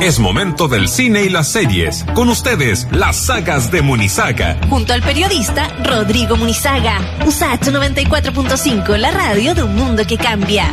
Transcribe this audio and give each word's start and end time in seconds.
Es 0.00 0.20
momento 0.20 0.68
del 0.68 0.86
cine 0.86 1.24
y 1.24 1.28
las 1.28 1.48
series. 1.48 2.04
Con 2.14 2.28
ustedes, 2.28 2.86
las 2.92 3.16
sagas 3.16 3.72
de 3.72 3.82
Munizaga. 3.82 4.56
Junto 4.70 4.92
al 4.92 5.02
periodista 5.02 5.68
Rodrigo 5.82 6.36
Munizaga. 6.36 7.00
USAT 7.26 7.66
94.5, 7.66 8.96
la 8.96 9.10
radio 9.10 9.56
de 9.56 9.64
un 9.64 9.74
mundo 9.74 10.04
que 10.06 10.16
cambia. 10.16 10.72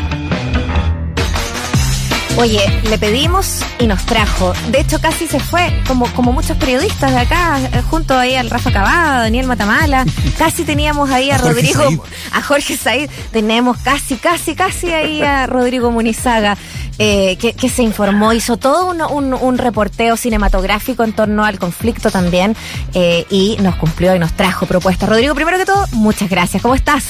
Oye, 2.37 2.59
le 2.89 2.97
pedimos 2.97 3.61
y 3.79 3.87
nos 3.87 4.05
trajo. 4.05 4.53
De 4.69 4.81
hecho, 4.81 4.99
casi 4.99 5.25
se 5.25 5.39
fue, 5.39 5.73
como, 5.87 6.05
como 6.07 6.33
muchos 6.33 6.57
periodistas 6.57 7.13
de 7.13 7.19
acá, 7.19 7.59
eh, 7.71 7.81
junto 7.89 8.13
ahí 8.13 8.35
al 8.35 8.49
Rafa 8.49 8.73
Cavada, 8.73 9.21
Daniel 9.21 9.47
Matamala. 9.47 10.05
Casi 10.37 10.65
teníamos 10.65 11.09
ahí 11.11 11.31
a, 11.31 11.37
Rodrigo, 11.37 11.81
Said. 11.81 11.99
a 12.33 12.41
Jorge 12.41 12.75
Said. 12.75 13.09
Tenemos 13.31 13.77
casi, 13.77 14.17
casi, 14.17 14.53
casi 14.53 14.91
ahí 14.91 15.21
a 15.21 15.47
Rodrigo 15.47 15.91
Munizaga, 15.91 16.57
eh, 16.99 17.37
que, 17.37 17.53
que 17.53 17.69
se 17.69 17.83
informó, 17.83 18.33
hizo 18.33 18.57
todo 18.57 18.87
un, 18.87 19.33
un, 19.33 19.57
reporteo 19.57 20.17
cinematográfico 20.17 21.03
en 21.03 21.13
torno 21.13 21.43
al 21.43 21.59
conflicto 21.59 22.11
también, 22.11 22.55
eh, 22.93 23.25
y 23.29 23.57
nos 23.61 23.75
cumplió 23.75 24.15
y 24.15 24.19
nos 24.19 24.33
trajo 24.33 24.65
propuestas. 24.65 25.09
Rodrigo, 25.09 25.35
primero 25.35 25.57
que 25.57 25.65
todo, 25.65 25.85
muchas 25.93 26.29
gracias. 26.29 26.61
¿Cómo 26.61 26.75
estás? 26.75 27.05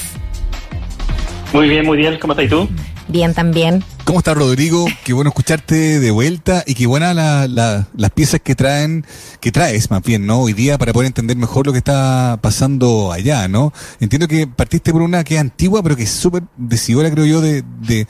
Muy 1.52 1.68
bien, 1.68 1.86
muy 1.86 1.96
bien. 1.96 2.18
¿Cómo 2.18 2.32
estás 2.32 2.48
tú? 2.48 2.68
Bien 3.08 3.34
también. 3.34 3.84
¿Cómo 4.04 4.18
estás, 4.18 4.36
Rodrigo? 4.36 4.84
Qué 5.04 5.12
bueno 5.12 5.28
escucharte 5.28 6.00
de 6.00 6.10
vuelta 6.10 6.64
y 6.66 6.74
qué 6.74 6.86
buenas 6.86 7.14
la- 7.14 7.46
la- 7.46 7.86
las 7.96 8.10
piezas 8.10 8.40
que 8.40 8.56
traen, 8.56 9.04
que 9.40 9.52
traes 9.52 9.90
más 9.92 10.02
bien, 10.02 10.26
¿no? 10.26 10.40
Hoy 10.40 10.52
día 10.54 10.76
para 10.76 10.92
poder 10.92 11.06
entender 11.06 11.36
mejor 11.36 11.66
lo 11.66 11.72
que 11.72 11.78
está 11.78 12.38
pasando 12.42 13.12
allá, 13.12 13.46
¿no? 13.46 13.72
Entiendo 14.00 14.26
que 14.26 14.48
partiste 14.48 14.90
por 14.92 15.02
una 15.02 15.22
que 15.22 15.34
es 15.36 15.40
antigua, 15.40 15.82
pero 15.84 15.94
que 15.94 16.02
es 16.02 16.10
súper 16.10 16.42
decidora, 16.56 17.08
creo 17.10 17.26
yo, 17.26 17.40
de, 17.40 17.62
de, 17.80 18.06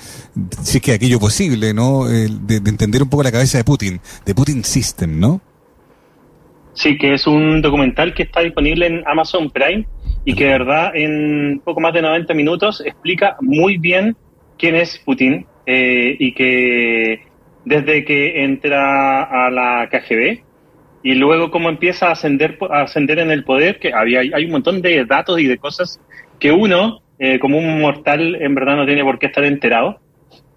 si 0.62 0.78
es 0.78 0.82
que 0.82 0.92
aquello 0.92 1.20
posible, 1.20 1.74
¿no? 1.74 2.08
Eh, 2.10 2.28
De, 2.47 2.60
de 2.60 2.70
entender 2.70 3.02
un 3.02 3.10
poco 3.10 3.22
la 3.22 3.33
cabeza 3.33 3.58
de 3.58 3.64
Putin, 3.64 4.00
de 4.24 4.34
Putin 4.34 4.64
System, 4.64 5.20
¿no? 5.20 5.41
Sí, 6.74 6.97
que 6.98 7.14
es 7.14 7.27
un 7.27 7.61
documental 7.62 8.14
que 8.14 8.22
está 8.24 8.41
disponible 8.41 8.86
en 8.86 9.02
Amazon 9.06 9.50
Prime 9.50 9.86
y 10.24 10.34
que 10.34 10.44
de 10.44 10.50
verdad 10.52 10.92
en 10.94 11.61
poco 11.64 11.80
más 11.80 11.92
de 11.94 12.02
90 12.02 12.34
minutos 12.34 12.83
explica 12.84 13.36
muy 13.41 13.78
bien 13.78 14.17
quién 14.58 14.74
es 14.76 14.98
Putin 15.04 15.46
eh, 15.66 16.16
y 16.18 16.32
que 16.32 17.22
desde 17.64 18.04
que 18.04 18.44
entra 18.44 19.22
a 19.24 19.50
la 19.50 19.88
KGB 19.90 20.40
y 21.02 21.14
luego 21.14 21.50
cómo 21.50 21.68
empieza 21.68 22.08
a 22.08 22.12
ascender, 22.12 22.58
a 22.70 22.82
ascender 22.82 23.18
en 23.18 23.30
el 23.30 23.44
poder, 23.44 23.78
que 23.78 23.92
había, 23.92 24.20
hay 24.20 24.44
un 24.44 24.50
montón 24.52 24.82
de 24.82 25.04
datos 25.04 25.40
y 25.40 25.46
de 25.46 25.58
cosas 25.58 26.00
que 26.40 26.52
uno, 26.52 27.00
eh, 27.18 27.38
como 27.38 27.58
un 27.58 27.80
mortal, 27.80 28.36
en 28.40 28.54
verdad 28.54 28.77
no 28.77 28.86
tiene 28.86 29.04
por 29.04 29.18
qué 29.18 29.27
estar 29.27 29.44
enterado. 29.44 30.00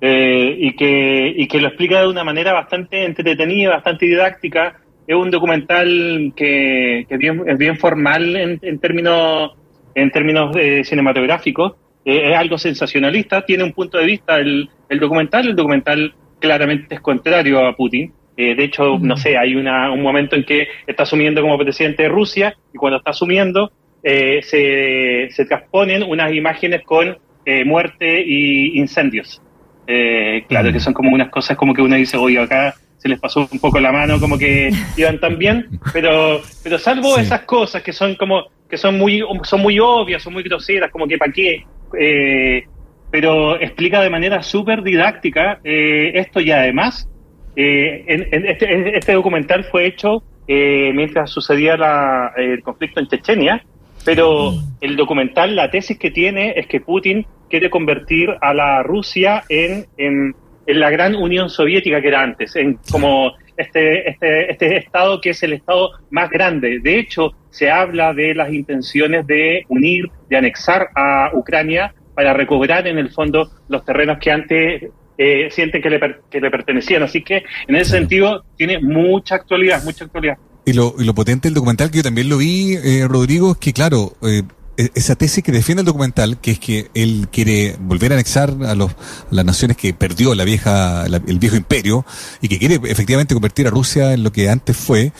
eh, 0.02 0.56
y, 0.60 0.76
que, 0.76 1.34
y 1.36 1.48
que 1.48 1.60
lo 1.60 1.68
explica 1.68 2.02
de 2.02 2.08
una 2.08 2.24
manera 2.24 2.54
bastante 2.54 3.04
entretenida, 3.06 3.72
bastante 3.72 4.06
didáctica. 4.06 4.78
Es 5.08 5.16
un 5.16 5.32
documental 5.32 6.34
que, 6.36 7.06
que 7.10 7.18
bien, 7.18 7.44
es 7.48 7.58
bien 7.58 7.78
formal 7.78 8.36
en, 8.36 8.60
en 8.62 8.80
términos, 8.80 9.52
en 9.96 10.12
términos 10.12 10.56
eh, 10.58 10.84
cinematográficos. 10.86 11.74
Eh, 12.10 12.32
es 12.32 12.38
algo 12.38 12.58
sensacionalista, 12.58 13.46
tiene 13.46 13.64
un 13.64 13.74
punto 13.74 13.98
de 13.98 14.06
vista 14.06 14.38
el, 14.38 14.70
el 14.90 15.00
documental. 15.00 15.48
El 15.48 15.56
documental 15.56 16.14
claramente 16.40 16.96
es 16.96 17.02
contrario 17.02 17.66
a 17.66 17.76
Putin. 17.76 18.12
Eh, 18.38 18.56
de 18.56 18.64
hecho, 18.64 18.98
no 19.00 19.18
sé, 19.18 19.38
hay 19.38 19.56
una, 19.56 19.92
un 19.92 20.02
momento 20.02 20.36
en 20.36 20.44
que 20.46 20.68
está 20.88 21.04
asumiendo 21.04 21.42
como 21.42 21.58
presidente 21.58 22.04
de 22.04 22.10
Rusia 22.10 22.56
y 22.74 22.78
cuando 22.78 22.98
está 22.98 23.12
asumiendo 23.12 23.72
eh, 24.02 24.40
se, 24.44 25.28
se 25.36 25.46
transponen 25.46 26.04
unas 26.04 26.32
imágenes 26.34 26.84
con 26.84 27.18
eh, 27.46 27.66
muerte 27.66 28.24
y 28.26 28.80
incendios. 28.80 29.42
Eh, 29.88 30.46
claro, 30.48 30.70
Mm. 30.70 30.74
que 30.74 30.80
son 30.80 30.94
como 30.94 31.14
unas 31.14 31.30
cosas 31.30 31.58
como 31.58 31.74
que 31.74 31.82
uno 31.82 31.96
dice, 31.98 32.16
oye, 32.16 32.40
acá 32.40 32.76
se 32.98 33.10
les 33.10 33.20
pasó 33.20 33.48
un 33.52 33.60
poco 33.60 33.80
la 33.80 33.92
mano, 33.92 34.20
como 34.20 34.38
que 34.38 34.70
iban 34.98 35.20
tan 35.20 35.38
bien, 35.38 35.68
pero, 35.92 36.42
pero 36.64 36.78
salvo 36.78 37.16
Sí. 37.16 37.22
esas 37.22 37.42
cosas 37.42 37.82
que 37.82 37.92
son 37.92 38.16
como, 38.16 38.46
que 38.70 38.78
son 38.78 38.98
muy, 38.98 39.22
son 39.44 39.62
muy 39.62 39.80
obvias, 39.80 40.22
son 40.24 40.34
muy 40.34 40.44
groseras, 40.44 40.92
como 40.92 41.08
que 41.08 41.18
para 41.18 41.32
qué, 41.32 41.64
eh, 41.98 42.64
pero 43.12 43.60
explica 43.60 44.02
de 44.02 44.10
manera 44.10 44.44
súper 44.44 44.84
didáctica 44.84 45.60
eh, 45.64 46.12
esto 46.16 46.40
y 46.42 46.52
además 46.52 47.08
eh, 47.56 48.04
en, 48.08 48.28
en 48.32 48.46
este, 48.46 48.98
este 48.98 49.14
documental 49.14 49.64
fue 49.66 49.86
hecho 49.86 50.24
eh, 50.48 50.92
mientras 50.94 51.30
sucedía 51.32 51.78
la- 51.78 52.32
el 52.38 52.62
conflicto 52.64 53.00
en 53.00 53.08
Chechenia, 53.08 53.64
pero 54.06 54.54
el 54.82 54.96
documental, 54.96 55.56
la 55.56 55.70
tesis 55.70 55.98
que 56.00 56.10
tiene 56.12 56.54
es 56.56 56.68
que 56.68 56.80
Putin 56.82 57.26
quiere 57.50 57.70
convertir 57.70 58.30
a 58.42 58.54
la 58.54 58.82
Rusia 58.84 59.44
en, 59.50 59.86
en, 59.98 60.34
en 60.66 60.80
la 60.80 60.90
gran 60.90 61.16
Unión 61.16 61.50
Soviética 61.50 62.02
que 62.02 62.08
era 62.08 62.22
antes, 62.22 62.56
en 62.56 62.80
como 62.92 63.34
este, 63.58 64.10
este, 64.10 64.52
este 64.52 64.78
estado 64.78 65.20
que 65.20 65.32
es 65.32 65.44
el 65.44 65.54
estado 65.54 65.92
más 66.12 66.30
grande. 66.30 66.80
De 66.80 66.98
hecho, 66.98 67.34
se 67.50 67.70
habla 67.70 68.14
de 68.14 68.34
las 68.34 68.54
intenciones 68.54 69.28
de 69.28 69.66
unir, 69.68 70.10
de 70.30 70.38
anexar 70.38 70.90
a 70.96 71.32
Ucrania 71.34 71.94
para 72.16 72.34
recobrar 72.34 72.88
en 72.88 72.98
el 72.98 73.12
fondo 73.12 73.50
los 73.68 73.84
terrenos 73.86 74.18
que 74.20 74.32
antes 74.32 74.84
eh, 75.18 75.50
sienten 75.52 75.82
que 75.82 75.90
le, 75.90 76.00
que 76.30 76.40
le 76.42 76.52
pertenecían. 76.52 77.04
Así 77.04 77.24
que 77.24 77.44
en 77.68 77.76
ese 77.76 77.92
sentido 77.92 78.44
tiene 78.58 78.80
mucha 78.80 79.36
actualidad, 79.36 79.84
mucha 79.84 80.06
actualidad. 80.06 80.38
Y 80.66 80.74
lo, 80.74 80.94
y 81.00 81.04
lo 81.06 81.16
potente 81.16 81.48
del 81.48 81.56
documental, 81.56 81.90
que 81.90 81.98
yo 81.98 82.04
también 82.04 82.30
lo 82.30 82.38
vi, 82.38 82.76
eh, 82.76 83.06
Rodrigo, 83.08 83.54
es 83.54 83.58
que, 83.58 83.74
claro, 83.74 84.14
eh, 84.22 84.44
e- 84.78 84.92
esa 84.94 85.16
tesis 85.16 85.44
que 85.44 85.52
defiende 85.52 85.82
el 85.82 85.86
documental, 85.86 86.40
que 86.40 86.52
es 86.52 86.60
que 86.60 86.88
él 86.94 87.28
quiere 87.32 87.76
volver 87.80 88.12
a 88.12 88.16
anexar 88.16 88.54
a, 88.66 88.76
los, 88.76 88.92
las 89.32 89.46
naciones 89.46 89.78
que 89.78 89.94
perdió 89.94 90.36
la 90.36 90.44
vieja, 90.44 91.08
la- 91.10 91.22
el 91.26 91.40
viejo 91.40 91.56
imperio 91.56 92.06
y 92.42 92.50
que 92.50 92.60
quiere 92.60 92.76
efectivamente 92.92 93.34
convertir 93.34 93.66
a 93.68 93.72
Rusia 93.72 94.14
en 94.14 94.24
lo 94.24 94.32
que 94.32 94.50
antes 94.50 94.78
fue. 94.78 95.12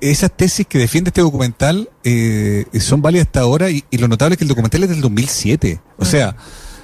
Esas 0.00 0.30
tesis 0.36 0.66
que 0.66 0.78
defiende 0.78 1.08
este 1.08 1.20
documental 1.22 1.88
eh, 2.02 2.66
son 2.80 3.00
válidas 3.00 3.26
hasta 3.26 3.40
ahora 3.40 3.70
y, 3.70 3.84
y 3.90 3.98
lo 3.98 4.08
notable 4.08 4.34
es 4.34 4.38
que 4.38 4.44
el 4.44 4.48
documental 4.48 4.82
es 4.82 4.90
del 4.90 5.00
2007. 5.00 5.80
O 5.98 6.04
sea, 6.04 6.36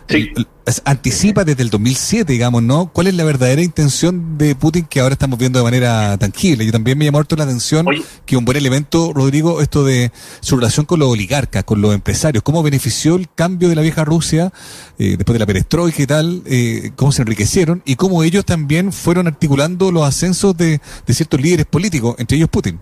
Sí. 0.08 0.28
el- 0.34 0.48
anticipa 0.84 1.44
desde 1.44 1.62
el 1.62 1.70
2007, 1.70 2.32
digamos, 2.32 2.62
¿no? 2.64 2.92
¿Cuál 2.92 3.06
es 3.08 3.14
la 3.14 3.22
verdadera 3.24 3.62
intención 3.62 4.38
de 4.38 4.54
Putin 4.56 4.84
que 4.84 4.98
ahora 5.00 5.12
estamos 5.12 5.38
viendo 5.38 5.58
de 5.60 5.62
manera 5.64 6.16
tangible? 6.18 6.66
Yo 6.66 6.72
también 6.72 6.98
me 6.98 7.04
llamó 7.04 7.18
harto 7.18 7.36
la 7.36 7.44
atención 7.44 7.86
Oye. 7.86 8.02
que 8.26 8.36
un 8.36 8.44
buen 8.44 8.56
elemento, 8.56 9.12
Rodrigo, 9.14 9.60
esto 9.62 9.84
de 9.84 10.10
su 10.40 10.56
relación 10.56 10.84
con 10.86 10.98
los 10.98 11.08
oligarcas, 11.08 11.62
con 11.64 11.80
los 11.80 11.94
empresarios, 11.94 12.42
cómo 12.42 12.62
benefició 12.64 13.14
el 13.16 13.28
cambio 13.32 13.68
de 13.68 13.76
la 13.76 13.82
vieja 13.82 14.04
Rusia 14.04 14.52
eh, 14.98 15.14
después 15.16 15.34
de 15.34 15.38
la 15.38 15.46
perestroika 15.46 16.02
y 16.02 16.06
tal, 16.06 16.42
eh, 16.46 16.90
cómo 16.96 17.12
se 17.12 17.22
enriquecieron 17.22 17.82
y 17.84 17.94
cómo 17.96 18.22
ellos 18.24 18.44
también 18.44 18.92
fueron 18.92 19.28
articulando 19.28 19.92
los 19.92 20.04
ascensos 20.06 20.56
de, 20.56 20.80
de 21.06 21.14
ciertos 21.14 21.40
líderes 21.40 21.66
políticos, 21.66 22.16
entre 22.18 22.36
ellos 22.36 22.48
Putin. 22.48 22.80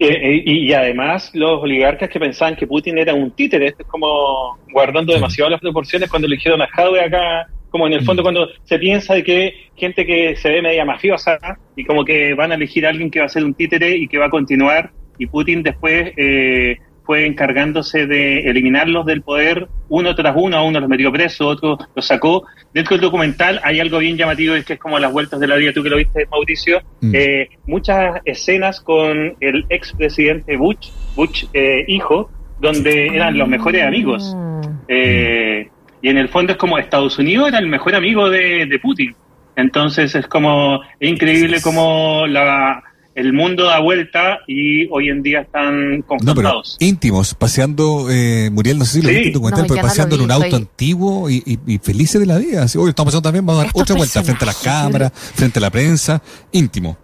Eh, 0.00 0.06
eh, 0.06 0.42
y, 0.44 0.68
y 0.68 0.72
además 0.72 1.30
los 1.34 1.60
oligarcas 1.60 2.08
que 2.08 2.20
pensaban 2.20 2.54
que 2.54 2.66
Putin 2.66 2.98
era 2.98 3.14
un 3.14 3.32
títere, 3.32 3.66
esto 3.66 3.82
es 3.82 3.88
como 3.88 4.56
guardando 4.70 5.12
demasiado 5.12 5.50
las 5.50 5.60
proporciones 5.60 6.08
cuando 6.08 6.26
eligieron 6.26 6.62
a 6.62 6.68
Jadwe 6.68 7.00
acá, 7.00 7.48
como 7.70 7.86
en 7.86 7.94
el 7.94 8.04
fondo 8.04 8.22
cuando 8.22 8.48
se 8.64 8.78
piensa 8.78 9.14
de 9.14 9.24
que 9.24 9.54
gente 9.76 10.06
que 10.06 10.36
se 10.36 10.50
ve 10.50 10.62
media 10.62 10.84
mafiosa 10.84 11.38
y 11.76 11.84
como 11.84 12.04
que 12.04 12.34
van 12.34 12.52
a 12.52 12.54
elegir 12.54 12.86
a 12.86 12.90
alguien 12.90 13.10
que 13.10 13.20
va 13.20 13.26
a 13.26 13.28
ser 13.28 13.44
un 13.44 13.54
títere 13.54 13.96
y 13.96 14.08
que 14.08 14.18
va 14.18 14.26
a 14.26 14.30
continuar 14.30 14.90
y 15.18 15.26
Putin 15.26 15.62
después 15.62 16.12
eh, 16.16 16.78
fue 17.08 17.24
encargándose 17.24 18.06
de 18.06 18.40
eliminarlos 18.50 19.06
del 19.06 19.22
poder 19.22 19.66
uno 19.88 20.14
tras 20.14 20.36
uno, 20.36 20.58
a 20.58 20.62
uno 20.62 20.78
los 20.78 20.90
metió 20.90 21.10
preso, 21.10 21.46
otro 21.46 21.78
los 21.96 22.06
sacó. 22.06 22.44
Dentro 22.74 22.96
del 22.96 23.00
documental 23.00 23.62
hay 23.64 23.80
algo 23.80 23.96
bien 23.96 24.18
llamativo, 24.18 24.54
es 24.54 24.66
que 24.66 24.74
es 24.74 24.78
como 24.78 24.98
las 24.98 25.10
vueltas 25.10 25.40
de 25.40 25.46
la 25.46 25.56
vida, 25.56 25.72
tú 25.72 25.82
que 25.82 25.88
lo 25.88 25.96
viste, 25.96 26.26
Mauricio, 26.30 26.82
Mm. 27.00 27.12
eh, 27.14 27.48
muchas 27.64 28.20
escenas 28.26 28.82
con 28.82 29.34
el 29.40 29.64
expresidente 29.70 30.58
Bush, 30.58 30.90
Bush 31.16 31.46
eh, 31.54 31.86
hijo, 31.88 32.30
donde 32.60 33.06
eran 33.06 33.38
los 33.38 33.48
mejores 33.48 33.86
amigos. 33.86 34.34
Mm. 34.36 34.60
Eh, 34.88 35.70
y 36.02 36.10
en 36.10 36.18
el 36.18 36.28
fondo 36.28 36.52
es 36.52 36.58
como 36.58 36.76
Estados 36.76 37.18
Unidos 37.18 37.48
era 37.48 37.58
el 37.58 37.68
mejor 37.68 37.94
amigo 37.94 38.28
de, 38.28 38.66
de 38.66 38.78
Putin. 38.80 39.14
Entonces 39.56 40.14
es 40.14 40.26
como, 40.26 40.82
es 41.00 41.08
increíble 41.08 41.62
como 41.62 42.26
la, 42.26 42.82
el 43.18 43.32
mundo 43.32 43.64
da 43.64 43.80
vuelta 43.80 44.38
y 44.46 44.86
hoy 44.90 45.08
en 45.08 45.22
día 45.22 45.40
están 45.40 45.98
No, 45.98 46.04
pero 46.04 46.06
confrontados. 46.06 46.76
íntimos, 46.80 47.34
paseando, 47.34 48.06
eh, 48.10 48.48
Muriel, 48.52 48.78
no 48.78 48.84
sé 48.84 49.00
si 49.00 49.02
lo 49.02 49.08
Sí. 49.08 49.14
viste 49.14 49.22
en 49.22 49.28
el 49.28 49.32
documental, 49.34 49.62
No, 49.62 49.68
pero 49.68 49.82
no 49.82 49.88
paseando 49.88 50.14
en 50.16 50.22
un 50.22 50.30
auto 50.30 50.50
soy- 50.50 50.54
antiguo 50.60 51.28
y, 51.30 51.42
y- 51.44 51.74
y 51.74 51.78
felices 51.78 52.20
de 52.20 52.26
la 52.26 52.38
vida. 52.38 52.62
Así, 52.62 52.78
Oye, 52.78 52.90
estamos 52.90 53.08
pasando 53.12 53.22
también, 53.22 53.44
vamos 53.44 53.62
a 53.62 53.64
dar 53.66 53.72
otra 53.74 53.96
vuelta 53.96 54.22
frente 54.22 54.44
a 54.44 54.46
las 54.46 54.56
cámaras, 54.62 55.12
frente 55.34 55.58
a 55.58 55.62
la 55.62 55.70
prensa, 55.70 56.22
íntimo. 56.52 56.96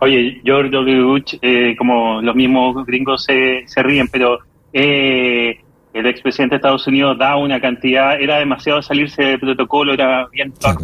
Oye, 0.00 0.40
George 0.44 0.70
W. 0.70 1.02
Bush, 1.04 1.34
eh, 1.40 1.74
como 1.78 2.20
los 2.20 2.34
mismos 2.34 2.84
gringos 2.86 3.24
se, 3.24 3.62
se 3.66 3.82
ríen, 3.82 4.08
pero 4.08 4.38
eh, 4.72 5.60
el 5.92 6.06
expresidente 6.06 6.54
de 6.54 6.56
Estados 6.56 6.86
Unidos 6.86 7.16
da 7.18 7.36
una 7.36 7.60
cantidad, 7.60 8.20
era 8.20 8.38
demasiado 8.38 8.82
salirse 8.82 9.22
de 9.22 9.38
protocolo, 9.38 9.92
era 9.94 10.26
bien 10.32 10.52
Claro. 10.58 10.78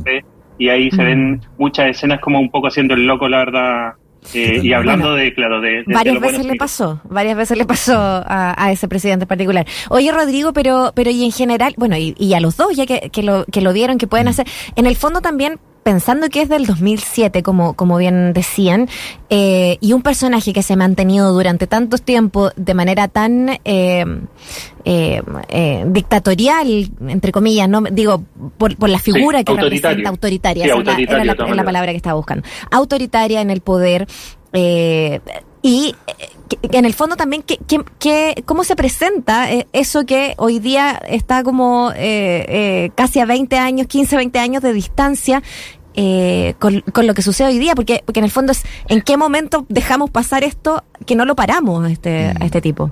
Y 0.61 0.69
ahí 0.69 0.91
se 0.91 1.03
Mm. 1.03 1.07
ven 1.07 1.41
muchas 1.59 1.89
escenas 1.89 2.21
como 2.21 2.39
un 2.39 2.51
poco 2.51 2.69
haciendo 2.69 2.95
el 2.95 3.07
loco, 3.07 3.29
la 3.29 3.39
verdad, 3.39 3.93
eh, 4.35 4.61
y 4.63 4.73
hablando 4.75 5.15
de, 5.15 5.33
claro, 5.33 5.61
de... 5.63 5.83
de- 5.85 5.95
Varias 5.95 6.21
veces 6.21 6.45
le 6.45 6.55
pasó, 6.57 7.01
varias 7.09 7.37
veces 7.37 7.57
le 7.57 7.65
pasó 7.65 7.97
a, 7.97 8.55
a 8.63 8.71
ese 8.71 8.87
presidente 8.87 9.25
en 9.25 9.29
particular. 9.29 9.67
Oye, 9.89 10.13
Rodrigo, 10.13 10.53
pero, 10.53 10.93
pero 10.95 11.11
y 11.11 11.25
en 11.25 11.33
general, 11.33 11.73
bueno, 11.79 11.97
y, 11.97 12.15
y 12.19 12.35
a 12.35 12.41
los 12.41 12.59
dos, 12.59 12.77
ya 12.77 12.85
que, 12.85 13.09
que 13.11 13.23
lo, 13.23 13.47
que 13.47 13.63
lo 13.63 13.73
vieron, 13.73 13.97
que 13.97 14.07
pueden 14.07 14.29
hacer, 14.29 14.47
en 14.77 14.85
el 14.87 14.95
fondo 14.97 15.23
también 15.23 15.59
pensando 15.83 16.29
que 16.29 16.43
es 16.43 16.49
del 16.49 16.67
2007, 16.67 17.43
como, 17.43 17.75
como 17.75 17.97
bien 17.97 18.33
decían, 18.33 18.89
eh, 19.31 19.79
y 19.81 19.93
un 19.93 20.03
personaje 20.03 20.53
que 20.53 20.63
se 20.63 20.75
ha 20.75 20.77
mantenido 20.77 21.33
durante 21.33 21.67
tanto 21.67 21.99
tiempo 21.99 22.51
de 22.57 22.75
manera 22.75 23.09
tan 23.09 23.49
eh, 23.65 24.05
eh, 24.85 25.23
eh, 25.49 25.85
dictatorial, 25.89 26.91
entre 27.09 27.33
comillas, 27.33 27.69
no 27.69 27.81
digo 27.83 28.23
por, 28.59 28.77
por 28.77 28.89
la 28.91 28.99
figura 28.99 29.39
Sí, 29.39 29.45
que 29.45 29.53
representa 29.55 30.09
autoritaria, 30.11 30.65
Sí, 30.65 30.71
esa 30.71 30.81
es 30.81 30.87
la- 30.87 31.33
era 31.33 31.55
la, 31.55 31.65
palabra 31.65 31.91
que 31.93 31.97
estaba 31.97 32.15
buscando, 32.15 32.47
autoritaria 32.71 33.41
en 33.41 33.51
el 33.51 33.61
poder. 33.61 34.07
eh, 34.53 35.21
y 35.63 35.95
eh, 36.07 36.57
en 36.73 36.85
el 36.85 36.95
fondo 36.95 37.17
también, 37.17 37.43
que, 37.43 37.59
que- 37.69 37.85
que- 37.99 38.43
¿cómo 38.45 38.65
se 38.65 38.77
presenta 38.77 39.53
eh, 39.53 39.67
eso 39.73 40.05
que 40.07 40.35
hoy 40.39 40.59
día 40.59 41.01
está 41.09 41.43
como 41.43 41.93
eh, 41.95 42.45
eh, 42.49 42.91
casi 42.95 43.21
a 43.21 43.27
20 43.27 43.57
años, 43.59 43.87
15, 43.87 44.17
20 44.17 44.39
años 44.39 44.63
de 44.63 44.73
distancia 44.73 45.43
eh, 45.95 46.55
con, 46.59 46.81
con 46.93 47.07
lo 47.07 47.15
que 47.15 47.23
sucede 47.23 47.49
hoy 47.49 47.59
día? 47.59 47.75
Porque, 47.75 48.03
porque 48.05 48.21
en 48.21 48.25
el 48.25 48.31
fondo 48.31 48.53
es 48.53 48.65
en 48.89 49.03
qué 49.03 49.17
momento 49.17 49.67
dejamos 49.69 50.11
pasar 50.11 50.45
esto 50.45 50.83
que 51.07 51.15
no 51.15 51.25
lo 51.25 51.35
paramos 51.37 51.85
a 51.85 51.91
este, 51.91 52.27
a 52.39 52.45
este 52.45 52.61
tipo. 52.61 52.91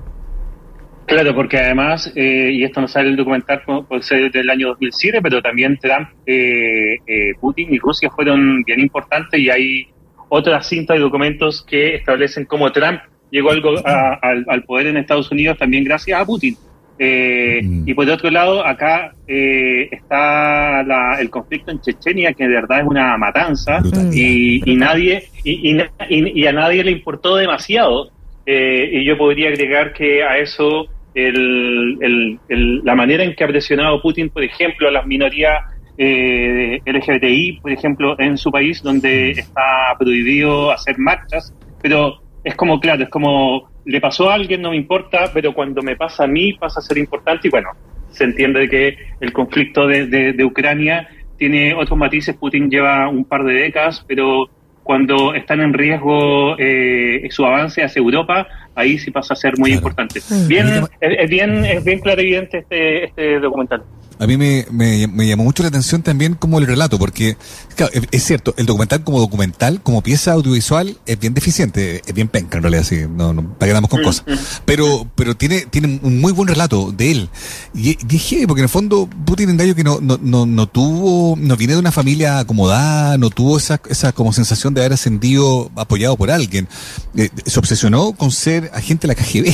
Claro, 1.05 1.33
porque 1.33 1.57
además, 1.57 2.11
eh, 2.15 2.51
y 2.53 2.63
esto 2.63 2.81
no 2.81 2.87
sale 2.87 3.09
el 3.09 3.15
documental 3.15 3.63
por, 3.63 4.03
ser 4.03 4.31
del 4.31 4.47
año 4.47 4.67
2007, 4.67 5.19
pero 5.23 5.41
también 5.41 5.75
Trump, 5.81 6.07
eh, 6.27 6.97
eh, 7.07 7.33
Putin 7.41 7.73
y 7.73 7.79
Rusia 7.79 8.11
fueron 8.15 8.61
bien 8.61 8.79
importantes 8.79 9.39
y 9.39 9.49
hay 9.49 9.87
otras 10.29 10.67
cintas 10.67 10.97
y 10.97 10.99
documentos 11.01 11.63
que 11.67 11.95
establecen 11.95 12.45
cómo 12.45 12.71
Trump 12.71 12.99
llegó 13.31 13.51
al, 13.51 13.61
go- 13.61 13.81
a- 13.85 14.13
al, 14.21 14.45
al 14.47 14.63
poder 14.63 14.87
en 14.87 14.97
Estados 14.97 15.31
Unidos 15.31 15.57
también 15.57 15.83
gracias 15.83 16.19
a 16.21 16.25
Putin. 16.25 16.55
Eh, 17.01 17.61
Mm. 17.63 17.87
Y 17.87 17.93
por 17.93 18.09
otro 18.09 18.29
lado, 18.29 18.65
acá 18.65 19.13
eh, 19.27 19.87
está 19.91 20.83
la- 20.83 21.17
el 21.21 21.29
conflicto 21.29 21.71
en 21.71 21.79
Chechenia, 21.81 22.33
que 22.33 22.43
de 22.47 22.53
verdad 22.55 22.81
es 22.81 22.87
una 22.87 23.17
matanza 23.17 23.79
Brutalidad. 23.79 24.11
y, 24.13 24.61
y 24.65 24.75
nadie 24.75 25.23
y, 25.43 25.71
y- 26.09 26.41
y 26.41 26.45
a 26.47 26.51
nadie 26.53 26.83
le 26.83 26.91
importó 26.91 27.35
demasiado 27.37 28.11
eh, 28.45 28.89
y 28.93 29.05
yo 29.05 29.17
podría 29.17 29.47
agregar 29.49 29.93
que 29.93 30.23
a 30.23 30.37
eso 30.39 30.87
el, 31.13 31.97
el- 32.01 32.39
el- 32.49 32.81
la 32.83 32.95
manera 32.95 33.23
en 33.23 33.33
que 33.35 33.43
ha 33.43 33.47
presionado 33.47 34.01
Putin 34.01 34.29
por 34.29 34.43
ejemplo 34.43 34.87
a 34.87 34.91
las 34.91 35.05
minorías 35.05 35.57
eh, 36.01 36.79
LGBTI 36.85 37.59
por 37.61 37.71
ejemplo 37.71 38.15
en 38.19 38.37
su 38.37 38.49
país 38.51 38.81
donde 38.81 39.31
está 39.31 39.93
prohibido 39.99 40.71
hacer 40.71 40.97
marchas 40.97 41.53
pero 41.81 42.21
es 42.43 42.55
como 42.55 42.79
claro 42.79 43.03
es 43.03 43.09
como 43.09 43.69
le 43.85 43.99
pasó 43.99 44.29
a 44.29 44.35
alguien 44.35 44.61
no 44.61 44.71
me 44.71 44.77
importa 44.77 45.29
pero 45.33 45.53
cuando 45.53 45.81
me 45.81 45.97
pasa 45.97 46.23
a 46.23 46.27
mí 46.27 46.53
pasa 46.53 46.79
a 46.79 46.83
ser 46.83 46.97
importante 46.99 47.49
y 47.49 47.51
bueno 47.51 47.69
se 48.11 48.23
entiende 48.23 48.69
que 48.69 48.95
el 49.19 49.33
conflicto 49.33 49.85
de, 49.87 50.07
de- 50.07 50.33
de 50.33 50.43
Ucrania 50.45 51.07
tiene 51.37 51.73
otros 51.75 51.97
matices. 51.97 52.35
Putin 52.35 52.69
lleva 52.69 53.07
un 53.07 53.23
par 53.23 53.43
de 53.45 53.53
décadas, 53.53 54.03
pero 54.07 54.49
cuando 54.83 55.33
están 55.35 55.61
en 55.61 55.73
riesgo 55.73 56.55
eh, 56.57 57.25
su 57.29 57.45
avance 57.45 57.81
hacia 57.83 57.99
Europa, 57.99 58.45
ahí 58.75 58.97
sí 58.97 59.11
pasa 59.11 59.35
a 59.35 59.37
ser 59.37 59.53
muy 59.57 59.69
Claro. 59.69 59.77
importante. 59.79 60.19
Mm. 60.27 60.47
Bien, 60.49 60.67
es, 60.67 60.89
es 60.99 61.29
bien, 61.29 61.63
es 61.65 61.83
bien 61.85 61.99
claro 61.99 62.19
y 62.21 62.25
evidente 62.25 62.57
este, 62.57 63.03
este 63.05 63.39
documental. 63.39 63.83
A 64.19 64.27
mí 64.27 64.37
me, 64.37 64.65
me, 64.71 65.07
me 65.07 65.27
llamó 65.27 65.43
mucho 65.45 65.63
la 65.63 65.69
atención 65.69 66.01
también 66.03 66.33
como 66.35 66.59
el 66.59 66.67
relato, 66.67 66.99
porque 66.99 67.37
claro, 67.75 67.91
es, 68.11 68.23
cierto, 68.23 68.53
el 68.57 68.65
documental 68.65 69.03
como 69.03 69.19
documental, 69.19 69.81
como 69.81 70.01
pieza 70.03 70.33
audiovisual, 70.33 70.97
es 71.05 71.19
bien 71.19 71.33
deficiente, 71.33 72.01
es 72.05 72.13
bien 72.13 72.27
penca 72.27 72.57
en 72.57 72.63
realidad, 72.63 72.83
sí, 72.83 73.01
no, 73.09 73.33
no, 73.33 73.43
para 73.57 73.71
que 73.71 73.77
andamos 73.77 73.89
con 73.89 74.01
Mm, 74.01 74.03
cosas. 74.03 74.25
mm. 74.27 74.33
Pero, 74.65 75.09
pero 75.15 75.35
tiene, 75.35 75.61
tiene 75.61 75.99
un 76.03 76.19
muy 76.19 76.31
buen 76.33 76.47
relato 76.47 76.91
de 76.91 77.11
él. 77.11 77.29
Y, 77.73 77.97
y 78.09 78.15
es 78.15 78.23
heavy, 78.23 78.45
porque 78.45 78.61
en 78.61 78.65
el 78.65 78.69
fondo 78.69 79.09
Putin 79.25 79.49
en 79.51 79.57
gallo 79.57 79.75
que 79.75 79.83
no, 79.83 79.99
no, 80.01 80.19
no, 80.21 80.45
no 80.45 80.67
tuvo, 80.67 81.35
no 81.37 81.55
viene 81.55 81.73
de 81.73 81.79
una 81.79 81.91
familia 81.91 82.39
acomodada, 82.39 83.17
no 83.17 83.29
tuvo 83.29 83.57
esa, 83.57 83.79
esa 83.89 84.11
como 84.11 84.33
sensación 84.33 84.73
de 84.73 84.81
haber 84.81 84.93
ascendido 84.93 85.71
apoyado 85.75 86.17
por 86.17 86.29
alguien. 86.29 86.67
Eh, 87.15 87.29
se 87.45 87.59
obsesionó 87.59 88.11
con 88.13 88.31
ser 88.31 88.69
agente 88.73 89.07
de 89.07 89.13
la 89.13 89.15
KGB, 89.15 89.43
que 89.43 89.49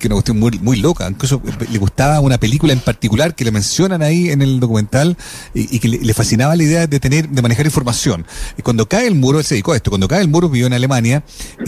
es 0.00 0.06
una 0.06 0.14
cuestión 0.14 0.38
muy, 0.38 0.58
muy 0.60 0.76
loca. 0.76 1.08
Incluso 1.08 1.42
le 1.70 1.78
gustaba 1.78 2.20
una 2.20 2.38
película 2.38 2.72
en 2.72 2.80
particular 2.80 3.34
que 3.34 3.44
le 3.44 3.50
mencionan 3.50 4.03
ahí 4.04 4.30
en 4.30 4.42
el 4.42 4.60
documental 4.60 5.16
y, 5.54 5.76
y 5.76 5.78
que 5.80 5.88
le, 5.88 5.98
le 5.98 6.14
fascinaba 6.14 6.54
la 6.56 6.62
idea 6.62 6.86
de 6.86 7.00
tener, 7.00 7.28
de 7.28 7.42
manejar 7.42 7.66
información. 7.66 8.26
Y 8.58 8.62
cuando 8.62 8.86
cae 8.86 9.06
el 9.06 9.14
muro, 9.14 9.38
él 9.38 9.44
se 9.44 9.54
dedicó 9.54 9.72
a 9.72 9.76
esto. 9.76 9.90
Cuando 9.90 10.08
cae 10.08 10.20
el 10.20 10.28
muro, 10.28 10.48
vivió 10.48 10.66
en 10.66 10.72
Alemania, 10.72 11.24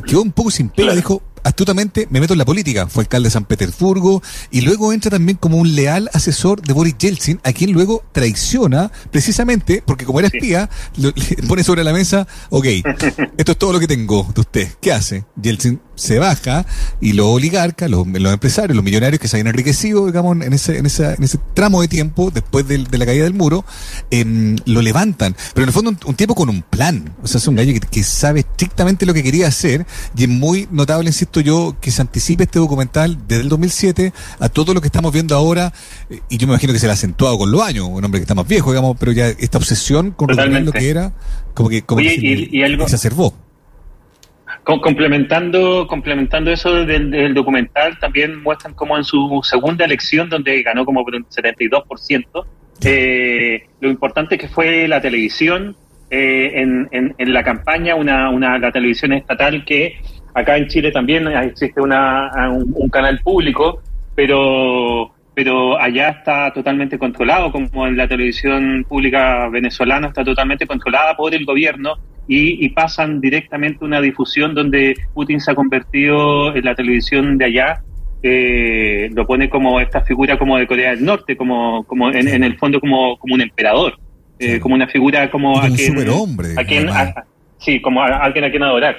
quedó 0.06 0.22
un 0.22 0.32
poco 0.32 0.50
sin 0.50 0.68
pega, 0.68 0.94
dijo, 0.94 1.22
astutamente 1.46 2.06
me 2.10 2.20
meto 2.20 2.34
en 2.34 2.38
la 2.38 2.44
política. 2.44 2.86
Fue 2.88 3.02
alcalde 3.04 3.28
de 3.28 3.32
San 3.32 3.44
Petersburgo 3.44 4.22
y 4.50 4.62
luego 4.62 4.92
entra 4.92 5.10
también 5.10 5.36
como 5.38 5.56
un 5.58 5.74
leal 5.74 6.10
asesor 6.12 6.60
de 6.62 6.72
Boris 6.72 6.96
Yeltsin, 6.98 7.40
a 7.44 7.52
quien 7.52 7.72
luego 7.72 8.04
traiciona 8.12 8.90
precisamente 9.10 9.82
porque 9.86 10.04
como 10.04 10.18
era 10.20 10.28
espía, 10.28 10.68
lo- 10.96 11.12
le 11.14 11.36
pone 11.48 11.62
sobre 11.64 11.84
la 11.84 11.92
mesa, 11.92 12.26
ok, 12.50 12.66
esto 13.38 13.52
es 13.52 13.58
todo 13.58 13.72
lo 13.72 13.80
que 13.80 13.86
tengo 13.86 14.30
de 14.34 14.40
usted. 14.40 14.68
¿Qué 14.80 14.92
hace? 14.92 15.24
Yeltsin 15.40 15.80
se 15.94 16.18
baja 16.18 16.66
y 17.00 17.14
los 17.14 17.26
oligarcas, 17.26 17.88
los, 17.90 18.06
los 18.06 18.32
empresarios, 18.32 18.76
los 18.76 18.84
millonarios 18.84 19.18
que 19.18 19.28
se 19.28 19.36
habían 19.36 19.46
enriquecido, 19.46 20.04
digamos, 20.06 20.36
en 20.42 20.52
ese, 20.52 20.76
en 20.76 20.84
esa, 20.86 21.14
en 21.14 21.22
ese 21.22 21.38
tramo 21.54 21.80
de 21.80 21.88
tiempo, 21.88 22.30
después 22.30 22.68
de 22.68 22.78
la 22.98 23.06
caída 23.06 23.24
del 23.24 23.32
muro, 23.32 23.64
em, 24.10 24.56
lo 24.66 24.82
levantan. 24.82 25.34
Pero 25.54 25.64
en 25.64 25.68
el 25.68 25.72
fondo 25.72 25.90
un, 25.90 25.98
un 26.04 26.14
tipo 26.14 26.34
con 26.34 26.48
un 26.50 26.60
plan. 26.62 27.14
O 27.22 27.26
sea, 27.26 27.38
es 27.38 27.46
un 27.48 27.56
gallo 27.56 27.72
que, 27.72 27.80
que 27.80 28.02
sabe 28.04 28.40
estrictamente 28.40 29.06
lo 29.06 29.14
que 29.14 29.22
quería 29.22 29.46
hacer 29.48 29.86
y 30.16 30.24
es 30.24 30.28
muy 30.28 30.68
notable, 30.70 31.08
insisto 31.08 31.35
yo, 31.40 31.76
que 31.80 31.90
se 31.90 32.02
anticipe 32.02 32.44
este 32.44 32.58
documental 32.58 33.18
desde 33.26 33.42
el 33.42 33.48
2007 33.48 34.12
a 34.40 34.48
todo 34.48 34.74
lo 34.74 34.80
que 34.80 34.86
estamos 34.88 35.12
viendo 35.12 35.34
ahora. 35.34 35.72
eh, 36.10 36.20
Y 36.28 36.38
yo 36.38 36.46
me 36.46 36.52
imagino 36.54 36.72
que 36.72 36.78
se 36.78 36.86
le 36.86 36.90
ha 36.90 36.94
acentuado 36.94 37.38
con 37.38 37.50
los 37.50 37.62
años, 37.62 37.86
un 37.88 38.04
hombre 38.04 38.20
que 38.20 38.22
está 38.24 38.34
más 38.34 38.46
viejo, 38.48 38.70
digamos, 38.70 38.96
pero 38.98 39.12
ya 39.12 39.28
esta 39.28 39.58
obsesión 39.58 40.10
con 40.12 40.28
lo 40.28 40.72
que 40.72 40.90
era, 40.90 41.12
como 41.54 41.68
que, 41.68 41.82
como 41.82 42.00
Oye, 42.00 42.14
que 42.14 42.20
se, 42.20 42.56
y- 42.56 42.62
algo- 42.62 42.84
exacerbó. 42.84 43.34
Com- 44.64 44.80
complementando, 44.80 45.86
complementando 45.86 46.50
eso 46.50 46.72
del, 46.84 47.10
del 47.10 47.34
documental, 47.34 47.98
también 48.00 48.42
muestran 48.42 48.74
como 48.74 48.96
en 48.96 49.04
su 49.04 49.40
segunda 49.44 49.84
elección, 49.84 50.28
donde 50.28 50.62
ganó 50.62 50.84
como 50.84 51.04
por 51.04 51.14
un 51.14 51.24
72%, 51.26 52.44
eh, 52.82 53.68
lo 53.80 53.88
importante 53.90 54.36
que 54.36 54.48
fue 54.48 54.86
la 54.88 55.00
televisión 55.00 55.76
eh, 56.10 56.52
en, 56.54 56.88
en- 56.92 57.14
en 57.18 57.32
la 57.32 57.42
campaña, 57.44 57.94
una, 57.94 58.30
una, 58.30 58.58
la 58.58 58.70
televisión 58.72 59.12
estatal 59.12 59.64
que 59.64 59.94
acá 60.40 60.56
en 60.56 60.66
Chile 60.68 60.92
también 60.92 61.26
existe 61.28 61.80
una, 61.80 62.30
un, 62.50 62.72
un 62.74 62.88
canal 62.88 63.18
público, 63.24 63.80
pero 64.14 65.10
pero 65.34 65.78
allá 65.78 66.08
está 66.08 66.50
totalmente 66.50 66.96
controlado, 66.96 67.52
como 67.52 67.86
en 67.86 67.94
la 67.94 68.08
televisión 68.08 68.86
pública 68.88 69.48
venezolana 69.50 70.06
está 70.08 70.24
totalmente 70.24 70.66
controlada 70.66 71.14
por 71.14 71.34
el 71.34 71.44
gobierno 71.44 71.92
y, 72.26 72.64
y 72.64 72.70
pasan 72.70 73.20
directamente 73.20 73.84
una 73.84 74.00
difusión 74.00 74.54
donde 74.54 74.94
Putin 75.12 75.38
se 75.40 75.50
ha 75.50 75.54
convertido 75.54 76.56
en 76.56 76.64
la 76.64 76.74
televisión 76.74 77.36
de 77.36 77.44
allá, 77.44 77.82
eh, 78.22 79.10
lo 79.14 79.26
pone 79.26 79.50
como 79.50 79.78
esta 79.78 80.00
figura 80.00 80.38
como 80.38 80.56
de 80.56 80.66
Corea 80.66 80.90
del 80.92 81.04
Norte, 81.04 81.36
como, 81.36 81.84
como 81.84 82.08
en, 82.10 82.26
en 82.28 82.42
el 82.42 82.56
fondo 82.56 82.80
como, 82.80 83.18
como 83.18 83.34
un 83.34 83.42
emperador, 83.42 83.92
eh, 84.38 84.58
como 84.58 84.74
una 84.74 84.86
figura 84.88 85.30
como 85.30 85.52
Como 85.52 85.62
a 85.62 85.66
un 85.68 85.76
quien, 85.76 85.88
superhombre, 85.88 86.48
a 86.56 86.64
quien- 86.64 86.88
a- 86.88 87.24
sí, 87.58 87.80
como 87.82 88.02
a, 88.02 88.06
a 88.08 88.24
alguien 88.24 88.44
a 88.46 88.50
quien 88.50 88.62
adorar. 88.62 88.96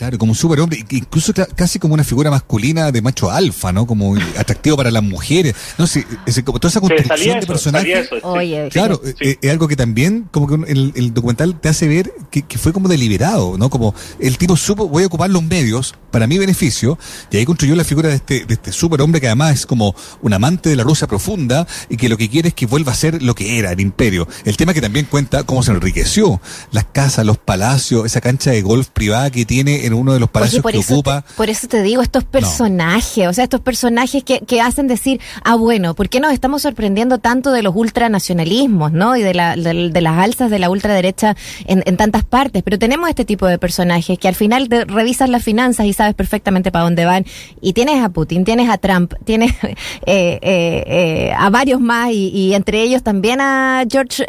Claro, 0.00 0.16
como 0.16 0.32
un 0.32 0.36
superhombre, 0.36 0.82
incluso 0.92 1.34
ca- 1.34 1.44
casi 1.54 1.78
como 1.78 1.92
una 1.92 2.04
figura 2.04 2.30
masculina 2.30 2.90
de 2.90 3.02
macho 3.02 3.30
alfa, 3.30 3.70
¿no? 3.70 3.86
Como 3.86 4.16
atractivo 4.38 4.74
para 4.74 4.90
las 4.90 5.02
mujeres. 5.02 5.54
No 5.76 5.86
sé, 5.86 6.06
como 6.42 6.58
toda 6.58 6.70
esa 6.70 6.80
construcción 6.80 7.38
de 7.38 7.58
salía 7.58 8.00
eso, 8.00 8.14
sí. 8.16 8.20
Oye, 8.22 8.68
Claro, 8.72 8.98
Sí. 9.04 9.12
eh, 9.20 9.38
es 9.42 9.50
algo 9.50 9.68
que 9.68 9.76
también, 9.76 10.26
como 10.30 10.46
que 10.46 10.54
un- 10.54 10.64
el, 10.66 10.94
el 10.96 11.12
documental 11.12 11.60
te 11.60 11.68
hace 11.68 11.86
ver 11.86 12.14
que, 12.30 12.40
que 12.40 12.56
fue 12.56 12.72
como 12.72 12.88
deliberado, 12.88 13.58
¿no? 13.58 13.68
Como 13.68 13.94
el 14.18 14.38
tipo 14.38 14.56
supo, 14.56 14.88
voy 14.88 15.02
a 15.02 15.06
ocupar 15.08 15.28
los 15.28 15.42
medios 15.42 15.94
para 16.10 16.26
mi 16.26 16.38
beneficio, 16.38 16.98
y 17.30 17.36
ahí 17.36 17.44
construyó 17.44 17.76
la 17.76 17.84
figura 17.84 18.08
de 18.08 18.14
este, 18.14 18.46
de 18.46 18.54
este 18.54 18.72
superhombre 18.72 19.20
que 19.20 19.26
además 19.26 19.52
es 19.54 19.66
como 19.66 19.94
un 20.22 20.32
amante 20.32 20.70
de 20.70 20.76
la 20.76 20.82
Rusia 20.82 21.08
profunda 21.08 21.66
y 21.90 21.98
que 21.98 22.08
lo 22.08 22.16
que 22.16 22.30
quiere 22.30 22.48
es 22.48 22.54
que 22.54 22.64
vuelva 22.64 22.92
a 22.92 22.94
ser 22.96 23.22
lo 23.22 23.34
que 23.34 23.58
era, 23.58 23.70
el 23.70 23.80
imperio. 23.80 24.26
El 24.46 24.56
tema 24.56 24.72
que 24.72 24.80
también 24.80 25.04
cuenta 25.10 25.44
cómo 25.44 25.62
se 25.62 25.72
enriqueció, 25.72 26.40
las 26.72 26.86
casas, 26.86 27.26
los 27.26 27.36
palacios, 27.36 28.06
esa 28.06 28.22
cancha 28.22 28.50
de 28.50 28.62
golf 28.62 28.88
privada 28.88 29.30
que 29.30 29.44
tiene 29.44 29.84
en 29.84 29.89
uno 29.94 30.12
de 30.12 30.20
los 30.20 30.30
palacios 30.30 30.64
que 30.64 30.78
eso, 30.78 30.94
ocupa. 30.94 31.22
te, 31.22 31.34
por 31.34 31.50
eso 31.50 31.68
te 31.68 31.82
digo, 31.82 32.02
estos 32.02 32.24
personajes, 32.24 33.26
o 33.26 33.32
sea, 33.32 33.44
estos 33.44 33.60
personajes 33.60 34.24
que, 34.24 34.40
que 34.40 34.60
hacen 34.60 34.86
decir, 34.86 35.20
ah, 35.44 35.56
bueno, 35.56 35.94
¿por 35.94 36.08
qué 36.08 36.20
nos 36.20 36.32
estamos 36.32 36.62
sorprendiendo 36.62 37.18
tanto 37.18 37.52
de 37.52 37.62
los 37.62 37.74
ultranacionalismos, 37.74 38.92
¿no? 38.92 39.16
Y 39.16 39.22
de, 39.22 39.34
la, 39.34 39.56
de, 39.56 39.90
de 39.90 40.00
las 40.00 40.18
alzas 40.18 40.50
de 40.50 40.58
la 40.58 40.70
ultraderecha 40.70 41.36
en, 41.66 41.82
en 41.86 41.96
tantas 41.96 42.24
partes. 42.24 42.62
Pero 42.62 42.78
tenemos 42.78 43.08
este 43.08 43.24
tipo 43.24 43.46
de 43.46 43.58
personajes 43.58 44.18
que 44.18 44.28
al 44.28 44.34
final 44.34 44.68
te 44.68 44.84
revisas 44.84 45.28
las 45.28 45.42
finanzas 45.42 45.86
y 45.86 45.92
sabes 45.92 46.14
perfectamente 46.14 46.70
para 46.70 46.84
dónde 46.84 47.04
van. 47.04 47.24
Y 47.60 47.72
tienes 47.72 48.02
a 48.02 48.08
Putin, 48.08 48.44
tienes 48.44 48.68
a 48.68 48.78
Trump, 48.78 49.14
tienes 49.24 49.52
eh, 49.62 49.76
eh, 50.06 50.38
eh, 50.42 51.32
a 51.36 51.50
varios 51.50 51.80
más 51.80 52.10
y, 52.10 52.28
y 52.28 52.54
entre 52.54 52.82
ellos 52.82 53.02
también 53.02 53.40
a 53.40 53.84
George 53.90 54.24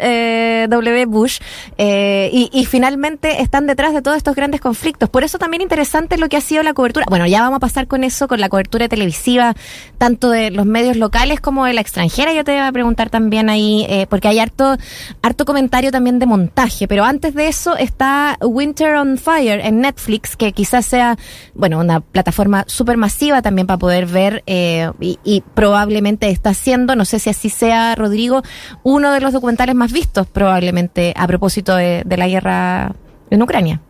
W. 0.68 1.06
Bush. 1.06 1.38
y, 1.78 2.50
y 2.52 2.66
finalmente 2.66 3.42
están 3.42 3.66
detrás 3.66 3.94
de 3.94 4.02
todos 4.02 4.16
estos 4.16 4.34
grandes 4.34 4.60
conflictos. 4.60 5.08
Por 5.08 5.24
eso 5.24 5.38
también 5.42 5.60
interesante 5.60 6.18
lo 6.18 6.28
que 6.28 6.36
ha 6.36 6.40
sido 6.40 6.62
la 6.62 6.72
cobertura. 6.72 7.04
Bueno, 7.08 7.26
ya 7.26 7.42
vamos 7.42 7.56
a 7.56 7.58
pasar 7.58 7.88
con 7.88 8.04
eso, 8.04 8.28
con 8.28 8.40
la 8.40 8.48
cobertura 8.48 8.88
televisiva, 8.88 9.54
tanto 9.98 10.30
de 10.30 10.52
los 10.52 10.66
medios 10.66 10.96
locales 10.96 11.40
como 11.40 11.64
de 11.64 11.72
la 11.72 11.80
extranjera. 11.80 12.32
Yo 12.32 12.44
te 12.44 12.52
voy 12.52 12.60
a 12.60 12.70
preguntar 12.70 13.10
también 13.10 13.50
ahí, 13.50 13.84
eh, 13.88 14.06
porque 14.08 14.28
hay 14.28 14.38
harto, 14.38 14.76
harto 15.20 15.44
comentario 15.44 15.90
también 15.90 16.20
de 16.20 16.26
montaje. 16.26 16.86
Pero 16.86 17.02
antes 17.02 17.34
de 17.34 17.48
eso 17.48 17.76
está 17.76 18.38
Winter 18.40 18.94
on 18.94 19.18
Fire 19.18 19.58
en 19.64 19.80
Netflix, 19.80 20.36
que 20.36 20.52
quizás 20.52 20.86
sea, 20.86 21.18
bueno, 21.54 21.80
una 21.80 21.98
plataforma 21.98 22.62
súper 22.68 22.96
masiva 22.96 23.42
también 23.42 23.66
para 23.66 23.78
poder 23.78 24.06
ver 24.06 24.44
eh, 24.46 24.92
y, 25.00 25.42
probablemente 25.54 26.30
está 26.30 26.54
siendo, 26.54 26.94
no 26.94 27.04
sé 27.04 27.18
si 27.18 27.30
así 27.30 27.48
sea, 27.48 27.96
Rodrigo, 27.96 28.42
uno 28.84 29.10
de 29.10 29.18
los 29.18 29.32
documentales 29.32 29.74
más 29.74 29.90
vistos 29.90 30.28
probablemente 30.28 31.12
a 31.16 31.26
propósito 31.26 31.74
de 31.74 32.04
la 32.16 32.28
guerra 32.28 32.94
en 33.28 33.42
Ucrania. 33.42 33.80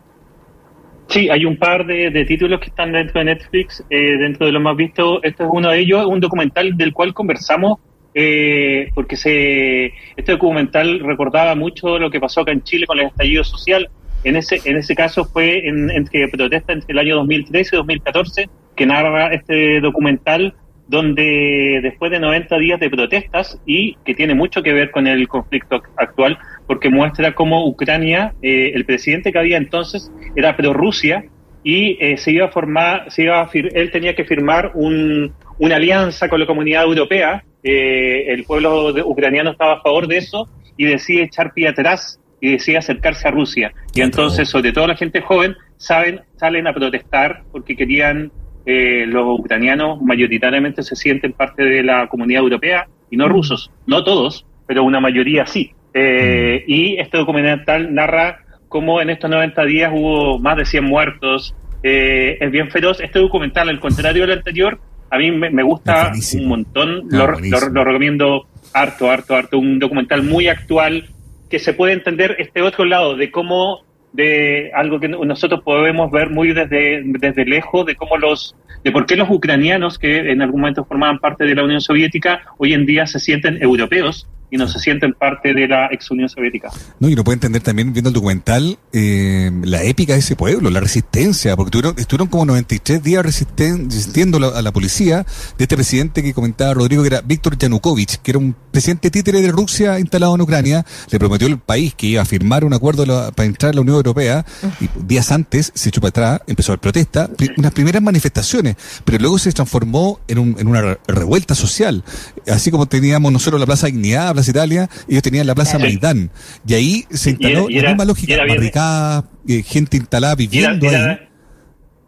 Sí, 1.13 1.29
hay 1.29 1.45
un 1.45 1.57
par 1.57 1.85
de, 1.85 2.25
títulos 2.25 2.59
que 2.59 2.69
están 2.69 2.91
dentro 2.91 3.19
de 3.19 3.25
Netflix, 3.25 3.85
eh, 3.87 4.17
dentro 4.17 4.47
de 4.47 4.51
los 4.51 4.63
más 4.63 4.75
vistos. 4.75 5.19
Este 5.21 5.43
es 5.43 5.49
uno 5.51 5.69
de 5.69 5.77
ellos, 5.77 6.07
un 6.07 6.19
documental 6.19 6.75
del 6.75 6.91
cual 6.91 7.13
conversamos, 7.13 7.77
eh, 8.15 8.89
porque 8.95 9.15
se, 9.15 9.93
este 10.17 10.31
documental 10.31 11.01
recordaba 11.01 11.53
mucho 11.53 11.99
lo 11.99 12.09
que 12.09 12.19
pasó 12.19 12.41
acá 12.41 12.51
en 12.51 12.63
Chile 12.63 12.87
con 12.87 12.99
el 12.99 13.05
estallido 13.05 13.43
social. 13.43 13.89
En 14.23 14.37
ese, 14.37 14.59
en 14.65 14.75
ese 14.75 14.95
caso 14.95 15.23
fue 15.25 15.67
en, 15.67 15.91
entre 15.91 16.27
protesta 16.29 16.73
entre 16.73 16.91
el 16.93 16.97
año 16.97 17.17
2013 17.17 17.75
y 17.75 17.77
2014 17.77 18.49
que 18.75 18.85
narra 18.87 19.35
este 19.35 19.81
documental 19.81 20.55
donde 20.87 21.79
después 21.83 22.11
de 22.11 22.19
90 22.19 22.57
días 22.57 22.79
de 22.79 22.89
protestas 22.89 23.59
y 23.67 23.95
que 24.03 24.15
tiene 24.15 24.33
mucho 24.33 24.63
que 24.63 24.73
ver 24.73 24.89
con 24.89 25.05
el 25.05 25.27
conflicto 25.27 25.81
actual, 25.95 26.39
porque 26.67 26.89
muestra 26.89 27.33
cómo 27.35 27.67
Ucrania, 27.67 28.33
eh, 28.41 28.71
el 28.73 28.85
presidente 28.85 29.31
que 29.31 29.39
había 29.39 29.57
entonces 29.57 30.11
era 30.35 30.55
pro-Rusia 30.55 31.25
y 31.63 31.97
eh, 31.99 32.17
se 32.17 32.31
iba 32.31 32.47
a 32.47 32.49
formar, 32.49 33.11
se 33.11 33.23
iba 33.23 33.41
a 33.41 33.49
él 33.53 33.91
tenía 33.91 34.15
que 34.15 34.25
firmar 34.25 34.71
un, 34.73 35.33
una 35.59 35.75
alianza 35.75 36.29
con 36.29 36.39
la 36.39 36.45
comunidad 36.45 36.83
europea, 36.83 37.43
eh, 37.63 38.25
el 38.27 38.43
pueblo 38.43 38.93
ucraniano 39.05 39.51
estaba 39.51 39.73
a 39.73 39.81
favor 39.81 40.07
de 40.07 40.17
eso 40.17 40.49
y 40.77 40.85
decide 40.85 41.23
echar 41.23 41.53
pie 41.53 41.69
atrás 41.69 42.19
y 42.41 42.51
decide 42.51 42.77
acercarse 42.77 43.27
a 43.27 43.31
Rusia. 43.31 43.71
Y 43.93 44.01
entonces, 44.01 44.49
sobre 44.49 44.73
todo 44.73 44.87
la 44.87 44.97
gente 44.97 45.21
joven, 45.21 45.55
saben, 45.77 46.21
salen 46.35 46.67
a 46.67 46.73
protestar 46.73 47.43
porque 47.51 47.75
querían, 47.75 48.31
los 48.65 49.39
ucranianos 49.39 50.01
mayoritariamente 50.01 50.83
se 50.83 50.95
sienten 50.95 51.33
parte 51.33 51.63
de 51.63 51.83
la 51.83 52.07
comunidad 52.07 52.43
europea 52.43 52.87
y 53.09 53.17
no 53.17 53.29
rusos, 53.29 53.71
no 53.85 54.03
todos, 54.03 54.45
pero 54.67 54.83
una 54.83 54.99
mayoría 54.99 55.45
sí. 55.45 55.73
Eh, 55.93 56.63
y 56.67 56.97
este 56.97 57.17
documental 57.17 57.93
narra 57.93 58.39
cómo 58.67 59.01
en 59.01 59.11
estos 59.11 59.29
90 59.29 59.65
días 59.65 59.91
hubo 59.93 60.39
más 60.39 60.57
de 60.57 60.65
100 60.65 60.83
muertos. 60.83 61.55
Eh, 61.83 62.37
es 62.39 62.51
bien 62.51 62.71
feroz. 62.71 62.99
Este 62.99 63.19
documental, 63.19 63.69
al 63.69 63.79
contrario 63.79 64.25
del 64.25 64.39
anterior, 64.39 64.79
a 65.11 65.17
mí 65.17 65.29
me, 65.29 65.63
gusta 65.63 66.11
un 66.39 66.47
montón. 66.47 67.07
lo, 67.09 67.27
recomiendo 67.27 68.47
harto, 68.73 69.11
harto, 69.11 69.35
harto. 69.35 69.59
Un 69.59 69.77
documental 69.77 70.23
muy 70.23 70.47
actual 70.47 71.05
que 71.49 71.59
se 71.59 71.73
puede 71.73 71.93
entender 71.93 72.35
este 72.39 72.63
otro 72.63 72.83
lado 72.83 73.15
de 73.15 73.29
cómo 73.29 73.81
de 74.11 74.71
algo 74.73 74.99
que 74.99 75.07
nosotros 75.07 75.61
podemos 75.63 76.11
ver 76.11 76.29
muy 76.29 76.53
desde, 76.53 77.01
desde 77.03 77.45
lejos, 77.45 77.85
de 77.85 77.95
cómo 77.95 78.17
los, 78.17 78.55
de 78.83 78.91
por 78.91 79.05
qué 79.05 79.15
los 79.15 79.29
ucranianos 79.29 79.99
que 79.99 80.31
en 80.31 80.41
algún 80.41 80.61
momento 80.61 80.85
formaban 80.85 81.19
parte 81.19 81.45
de 81.45 81.55
la 81.55 81.63
Unión 81.63 81.81
Soviética 81.81 82.41
hoy 82.57 82.73
en 82.73 82.85
día 82.85 83.05
se 83.05 83.19
sienten 83.19 83.61
europeos 83.61 84.27
y 84.53 84.57
no 84.57 84.67
se 84.67 84.77
sienten 84.77 85.13
parte 85.13 85.51
de 85.51 85.67
la 85.67 85.87
ex 85.91 86.11
Unión 86.11 86.29
Soviética. 86.29 86.69
No, 86.99 87.09
y 87.09 87.15
lo 87.15 87.23
puede 87.23 87.37
entender 87.37 87.63
también 87.63 87.91
viendo 87.91 88.09
el 88.09 88.13
documental 88.13 88.77
eh, 88.91 89.49
la 89.63 89.81
épica 89.81 90.13
de 90.13 90.19
ese 90.19 90.35
pueblo, 90.35 90.69
la 90.69 90.79
resistencia, 90.79 91.55
porque 91.55 91.69
estuvieron, 91.69 91.95
estuvieron 91.97 92.27
como 92.27 92.45
93 92.45 93.01
días 93.01 93.25
resistiendo 93.25 94.53
a 94.55 94.61
la 94.61 94.71
policía 94.71 95.25
de 95.57 95.63
este 95.63 95.75
presidente 95.75 96.21
que 96.21 96.35
comentaba 96.35 96.75
Rodrigo, 96.75 97.01
que 97.01 97.07
era 97.07 97.21
Víctor 97.21 97.57
Yanukovych, 97.57 98.17
que 98.17 98.29
era 98.29 98.37
un 98.37 98.55
presidente 98.69 99.09
títere 99.09 99.41
de 99.41 99.51
Rusia 99.51 99.97
instalado 99.97 100.35
en 100.35 100.41
Ucrania, 100.41 100.85
le 101.09 101.17
prometió 101.17 101.47
al 101.47 101.57
país 101.57 101.95
que 101.95 102.05
iba 102.05 102.21
a 102.21 102.25
firmar 102.25 102.63
un 102.63 102.75
acuerdo 102.75 103.07
para 103.31 103.47
entrar 103.47 103.71
a 103.71 103.73
la 103.73 103.81
Unión 103.81 103.95
Europea, 103.95 104.45
y 104.79 104.87
días 105.03 105.31
antes 105.31 105.71
se 105.73 105.89
echó 105.89 105.99
para 105.99 106.09
atrás, 106.09 106.41
empezó 106.45 106.71
a 106.71 106.73
haber 106.73 106.81
protesta, 106.81 107.27
unas 107.57 107.71
primeras 107.71 108.03
manifestaciones, 108.03 108.75
pero 109.03 109.17
luego 109.17 109.39
se 109.39 109.51
transformó 109.51 110.19
en, 110.27 110.37
un, 110.37 110.55
en 110.59 110.67
una 110.67 110.99
revuelta 111.07 111.55
social, 111.55 112.03
así 112.47 112.69
como 112.69 112.85
teníamos 112.85 113.33
nosotros 113.33 113.59
la 113.59 113.65
Plaza 113.65 113.87
Dignidad, 113.87 114.42
Italia, 114.51 114.89
ellos 115.07 115.23
tenían 115.23 115.47
la 115.47 115.55
Plaza 115.55 115.79
Maidán. 115.79 116.29
Y 116.67 116.73
ahí 116.73 117.05
se 117.09 117.31
instaló 117.31 117.67
la 117.69 117.89
misma 117.89 118.05
lógica, 118.05 118.37
barricada, 118.45 119.25
eh, 119.47 119.63
gente 119.63 119.97
instalada 119.97 120.35
viviendo 120.35 120.89
ahí. 120.89 121.17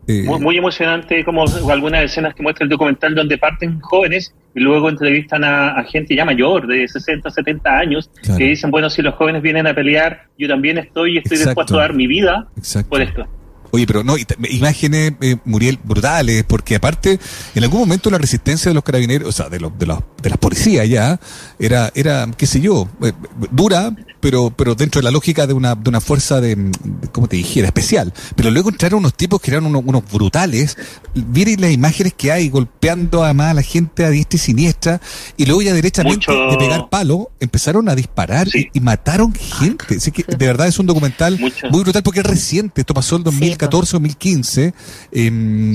Eh, 0.08 0.24
muy, 0.24 0.56
emocionante 0.56 1.25
como 1.25 1.46
algunas 1.72 2.04
escenas 2.04 2.36
que 2.36 2.44
muestra 2.44 2.63
el 2.63 2.70
documental 2.70 3.15
donde 3.15 3.39
parten 3.39 3.80
jóvenes 3.80 4.36
y 4.54 4.60
luego 4.60 4.88
entrevistan 4.88 5.44
a, 5.44 5.84
gente 5.84 6.15
ya 6.15 6.24
mayor, 6.24 6.68
de 6.68 6.88
60, 6.88 7.30
70 7.30 7.77
años, 7.77 8.12
que 8.38 8.44
dicen, 8.44 8.70
bueno, 8.70 8.89
si 8.89 9.01
los 9.01 9.15
jóvenes 9.15 9.42
vienen 9.42 9.65
a 9.65 9.74
pelear, 9.74 10.27
yo 10.38 10.48
también 10.48 10.77
estoy 10.77 11.15
y 11.15 11.18
estoy 11.18 11.39
dispuesto 11.39 11.75
a 11.77 11.82
dar 11.82 11.94
mi 11.94 12.06
vida 12.06 12.48
por 12.88 13.01
esto. 13.01 13.27
Oye, 13.75 13.86
pero 13.86 14.05
no, 14.05 14.15
imágenes, 14.50 15.13
eh, 15.20 15.36
Muriel, 15.44 15.77
brutales, 15.84 16.46
porque 16.46 16.75
aparte, 16.75 17.20
en 17.55 17.63
algún 17.63 17.82
momento 17.82 18.10
la 18.10 18.17
resistencia 18.17 18.70
de 18.70 18.74
los 18.74 18.86
carabineros, 18.86 19.27
o 19.27 19.32
sea, 19.34 19.50
de, 19.50 19.60
los, 19.60 19.77
de, 19.77 19.86
los, 19.86 20.00
de 20.22 20.29
las 20.29 20.39
policías 20.39 20.88
ya, 20.88 21.20
era, 21.60 21.91
era, 21.94 22.25
qué 22.38 22.48
sé 22.48 22.62
yo, 22.62 22.88
eh, 23.03 23.12
dura, 23.51 23.94
pero, 24.25 24.50
pero 24.50 24.74
dentro 24.74 25.01
de 25.01 25.03
la 25.03 25.12
lógica 25.12 25.46
de 25.46 25.53
una, 25.53 25.75
de 25.75 25.88
una 25.88 26.01
fuerza 26.01 26.41
de, 26.41 26.58
¿cómo 27.12 27.27
te 27.27 27.36
dijera? 27.36 27.67
Especial. 27.67 28.12
Pero 28.36 28.50
luego 28.50 28.72
entraron 28.72 28.98
unos 29.01 29.13
tipos 29.13 29.39
que 29.39 29.51
eran 29.51 29.67
unos, 29.67 29.84
unos 29.86 30.03
brutales, 30.12 30.79
miren 31.13 31.62
las 31.62 31.72
imágenes 31.72 32.15
que 32.15 32.32
hay, 32.32 32.50
golpeando 32.50 33.24
además 33.24 33.51
a 33.51 33.53
la 33.53 33.62
gente 33.62 34.03
a 34.03 34.10
diestra 34.10 34.38
y 34.38 34.39
siniestra, 34.39 35.00
y 35.38 35.46
luego 35.46 35.62
ya 35.62 35.75
derechamente 35.75 36.32
de 36.32 36.58
pegar 36.58 36.89
palo, 36.89 37.29
empezaron 37.39 37.88
a 37.88 37.94
disparar 37.94 38.48
y, 38.74 38.79
mataron 38.79 39.32
gente. 39.32 39.98
Así 39.98 40.12
que 40.12 40.24
de 40.24 40.48
verdad 40.48 40.65
es 40.65 40.79
un 40.79 40.88
documental 40.88 41.39
muy 41.70 41.84
brutal 41.84 42.01
porque 42.01 42.22
es 42.22 42.25
reciente, 42.25 42.82
esto 42.82 42.96
pasó 42.96 43.17
el 43.17 43.24
2014 43.24 43.91
2014 43.91 43.96
o 43.96 44.00
2015. 44.00 44.74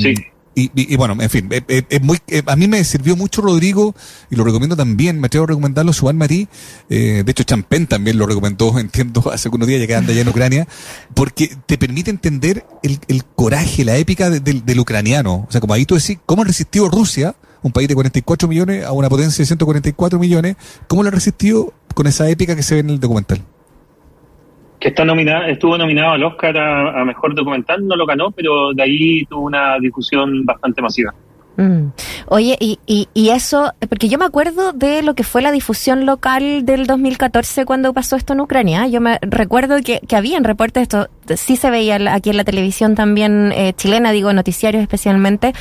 sí. 0.01 0.15
Y, 0.53 0.97
bueno, 0.97 1.17
en 1.21 1.31
fin, 1.31 1.49
es, 1.69 2.03
muy, 2.03 2.19
a 2.45 2.57
mí 2.57 2.67
me 2.67 2.83
sirvió 2.85 3.17
mucho 3.17 3.41
Rodrigo 3.41 3.95
y 4.31 4.37
lo 4.37 4.45
recomiendo 4.45 4.77
también, 4.77 5.19
me 5.19 5.27
atrevo 5.27 5.45
a 5.45 5.47
recomendarlo, 5.49 5.93
Suan 5.93 6.19
Marí, 6.19 6.49
eh, 6.91 7.23
de 7.25 7.31
hecho 7.31 7.45
Champagne 7.45 7.87
también 7.87 8.19
lo 8.19 8.27
recomendó, 8.27 8.79
entiendo, 8.81 9.31
hace 9.33 9.49
unos 9.49 9.69
días 9.69 9.81
ya 9.81 9.87
que 9.87 9.95
allá 9.95 10.21
en 10.21 10.29
Ucrania, 10.29 10.69
porque 11.15 11.57
te 11.67 11.79
permite 11.79 12.11
entender 12.11 12.67
el, 12.83 12.99
el 13.09 13.25
coraje, 13.25 13.85
la 13.85 13.97
épica 13.97 14.29
del 14.29 14.81
ucraniano. 14.81 15.47
O 15.49 15.53
sea, 15.53 15.61
como 15.61 15.73
ahí 15.73 15.87
tú 15.87 15.95
decís, 15.95 16.19
¿cómo 16.27 16.43
ha 16.43 16.45
resistido 16.45 16.89
Rusia, 16.89 17.37
un 17.63 17.73
país 17.73 17.89
de 17.89 17.95
44 17.95 18.49
millones, 18.49 18.85
a 18.85 18.93
una 18.93 19.09
potencia 19.09 19.43
de 19.43 19.47
144 19.47 20.19
millones, 20.19 20.57
cómo 20.89 21.03
lo 21.03 21.09
ha 21.09 21.13
resistido 21.13 21.73
con 21.95 22.07
esa 22.07 22.29
épica 22.29 22.57
que 22.57 22.63
se 22.63 22.75
ve 22.75 22.81
en 22.81 22.91
el 22.91 23.01
documental? 23.01 23.45
Que 24.81 24.89
está 24.89 25.05
nominada, 25.05 25.47
estuvo 25.49 25.77
nominado 25.77 26.13
al 26.13 26.25
Oscar 26.25 26.57
a, 26.57 27.05
Mejor 27.05 27.35
Documental, 27.35 27.87
no 27.87 27.95
lo 27.97 28.07
ganó, 28.07 28.31
pero 28.31 28.73
de 28.73 28.83
ahí 28.83 29.25
tuvo 29.27 29.43
una 29.43 29.79
discusión 29.79 30.45
bastante 30.45 30.81
masiva. 30.81 31.15
Mm. 31.57 31.89
Oye, 32.29 32.57
y, 32.59 32.79
y, 32.87 33.09
y, 33.13 33.29
eso, 33.29 33.75
porque 33.91 34.09
yo 34.09 34.17
me 34.17 34.25
acuerdo 34.25 34.73
de 34.73 35.03
lo 35.03 35.15
que 35.15 35.25
fue 35.25 35.43
la 35.43 35.53
difusión 35.53 36.07
local 36.07 36.65
del 36.65 36.87
2014 36.87 37.67
cuando 37.67 37.93
pasó 37.93 38.17
esto 38.17 38.33
en 38.33 38.41
Ucrania. 38.41 38.87
Yo 38.87 39.03
me 39.03 39.19
recuerdo 39.21 39.77
que, 39.85 40.01
que 40.01 40.17
habían 40.17 40.45
reportes, 40.45 40.85
esto 40.85 41.09
sí 41.37 41.57
se 41.57 41.71
veía 41.71 41.99
aquí 42.13 42.31
en 42.31 42.37
la 42.37 42.45
televisión 42.45 42.95
también 42.95 43.53
eh, 43.53 43.73
chilena, 43.75 44.13
digo, 44.13 44.33
noticiarios 44.33 44.83
especialmente, 44.83 45.53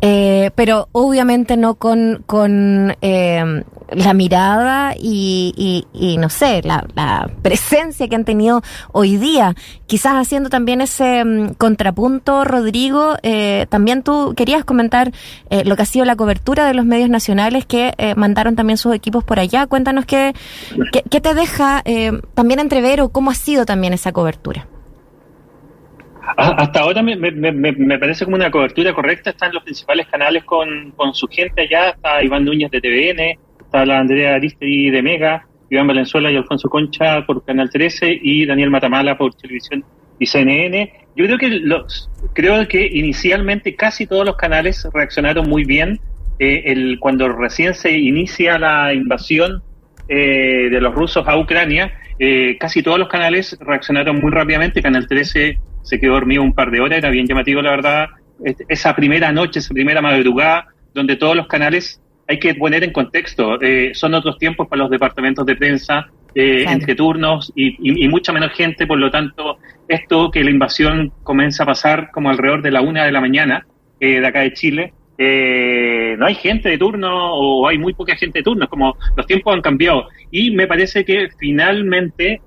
eh, 0.00 0.50
pero 0.54 0.88
obviamente 0.92 1.56
no 1.56 1.74
con, 1.76 2.22
con 2.26 2.96
eh, 3.02 3.64
la 3.90 4.14
mirada 4.14 4.94
y, 4.98 5.84
y, 5.92 6.16
no 6.16 6.28
sé, 6.28 6.62
la, 6.62 6.86
la, 6.94 7.30
presencia 7.42 8.08
que 8.08 8.16
han 8.16 8.24
tenido 8.24 8.62
hoy 8.92 9.16
día. 9.16 9.54
Quizás 9.86 10.14
haciendo 10.14 10.48
también 10.48 10.80
ese 10.80 11.24
mm, 11.24 11.54
contrapunto, 11.54 12.44
Rodrigo, 12.44 13.16
eh, 13.22 13.66
también 13.68 14.02
tú 14.02 14.34
querías 14.36 14.64
comentar 14.64 15.12
eh, 15.50 15.64
lo 15.64 15.76
que 15.76 15.82
ha 15.82 15.86
sido 15.86 16.04
la 16.04 16.16
cobertura 16.16 16.66
de 16.66 16.74
los 16.74 16.86
medios 16.86 17.10
nacionales 17.10 17.66
que 17.66 17.92
mandaron 18.16 18.56
también 18.56 18.78
sus 18.78 18.94
equipos 18.94 19.24
por 19.24 19.38
allá. 19.38 19.66
Cuéntanos 19.66 20.06
qué, 20.06 20.34
qué, 21.10 21.20
te 21.20 21.34
deja 21.34 21.82
también 22.34 22.60
entrever 22.60 23.00
o 23.00 23.10
cómo 23.10 23.30
ha 23.30 23.34
sido 23.34 23.64
también 23.66 23.92
esa 23.92 24.12
cobertura. 24.12 24.66
Hasta 26.36 26.80
ahora 26.80 27.02
me, 27.02 27.16
me, 27.16 27.30
me, 27.52 27.98
parece 27.98 28.24
como 28.24 28.36
una 28.36 28.50
cobertura 28.50 28.92
correcta. 28.92 29.30
Están 29.30 29.52
los 29.52 29.62
principales 29.62 30.06
canales 30.08 30.44
con, 30.44 30.92
con 30.92 31.14
su 31.14 31.26
gente 31.28 31.62
allá. 31.62 31.90
Está 31.90 32.22
Iván 32.22 32.44
Núñez 32.44 32.70
de 32.70 32.80
TVN, 32.80 33.38
está 33.60 33.84
la 33.84 33.98
Andrea 33.98 34.34
Aristide 34.34 34.90
de 34.90 35.02
Mega, 35.02 35.46
Iván 35.70 35.86
Valenzuela 35.86 36.30
y 36.30 36.36
Alfonso 36.36 36.68
Concha 36.68 37.24
por 37.26 37.44
Canal 37.44 37.70
13 37.70 38.18
y 38.22 38.46
Daniel 38.46 38.70
Matamala 38.70 39.16
por 39.18 39.34
Televisión 39.34 39.84
y 40.18 40.26
CNN. 40.26 40.92
Yo 41.16 41.26
creo 41.26 41.38
que 41.38 41.48
los, 41.48 42.10
creo 42.32 42.66
que 42.68 42.86
inicialmente 42.86 43.76
casi 43.76 44.06
todos 44.06 44.24
los 44.24 44.36
canales 44.36 44.88
reaccionaron 44.92 45.48
muy 45.48 45.64
bien 45.64 46.00
eh, 46.38 46.62
el, 46.66 46.98
cuando 46.98 47.28
recién 47.28 47.74
se 47.74 47.96
inicia 47.96 48.58
la 48.58 48.92
invasión 48.92 49.62
eh, 50.08 50.68
de 50.70 50.80
los 50.80 50.94
rusos 50.94 51.26
a 51.28 51.38
Ucrania 51.38 51.92
eh, 52.18 52.56
casi 52.58 52.82
todos 52.82 52.98
los 52.98 53.08
canales 53.08 53.56
reaccionaron 53.60 54.20
muy 54.20 54.30
rápidamente. 54.30 54.82
Canal 54.82 55.06
13 55.06 55.58
se 55.82 56.00
quedó 56.00 56.12
dormido 56.14 56.42
un 56.42 56.52
par 56.52 56.70
de 56.70 56.80
horas, 56.80 56.98
era 56.98 57.10
bien 57.10 57.26
llamativo, 57.26 57.62
la 57.62 57.70
verdad. 57.70 58.06
Esa 58.68 58.94
primera 58.96 59.32
noche, 59.32 59.60
esa 59.60 59.72
primera 59.72 60.00
madrugada, 60.00 60.66
donde 60.92 61.16
todos 61.16 61.36
los 61.36 61.46
canales 61.46 62.00
hay 62.26 62.38
que 62.38 62.54
poner 62.54 62.84
en 62.84 62.92
contexto, 62.92 63.60
eh, 63.60 63.92
son 63.94 64.14
otros 64.14 64.38
tiempos 64.38 64.66
para 64.68 64.82
los 64.82 64.90
departamentos 64.90 65.44
de 65.44 65.56
prensa, 65.56 66.06
eh, 66.34 66.64
entre 66.68 66.94
turnos 66.94 67.52
y, 67.54 68.08
mucha 68.08 68.32
menos 68.32 68.52
gente, 68.52 68.86
por 68.86 68.98
lo 68.98 69.10
tanto, 69.10 69.58
esto 69.86 70.30
que 70.30 70.42
la 70.42 70.50
invasión 70.50 71.12
comienza 71.22 71.62
a 71.62 71.66
pasar 71.66 72.10
como 72.10 72.30
alrededor 72.30 72.62
de 72.62 72.72
la 72.72 72.80
una 72.80 73.04
de 73.04 73.12
la 73.12 73.20
mañana 73.20 73.66
eh, 74.00 74.20
de 74.20 74.26
acá 74.26 74.40
de 74.40 74.52
Chile, 74.52 74.92
eh, 76.14 76.16
no 76.16 76.26
hay 76.26 76.34
gente 76.34 76.68
de 76.68 76.78
turno 76.78 77.34
o 77.34 77.68
hay 77.68 77.78
muy 77.78 77.92
poca 77.92 78.16
gente 78.16 78.38
de 78.38 78.42
turno, 78.42 78.68
como 78.68 78.96
los 79.16 79.26
tiempos 79.26 79.54
han 79.54 79.62
cambiado. 79.62 80.08
Y 80.30 80.50
me 80.50 80.66
parece 80.66 81.04
que 81.04 81.28
finalmente, 81.38 82.40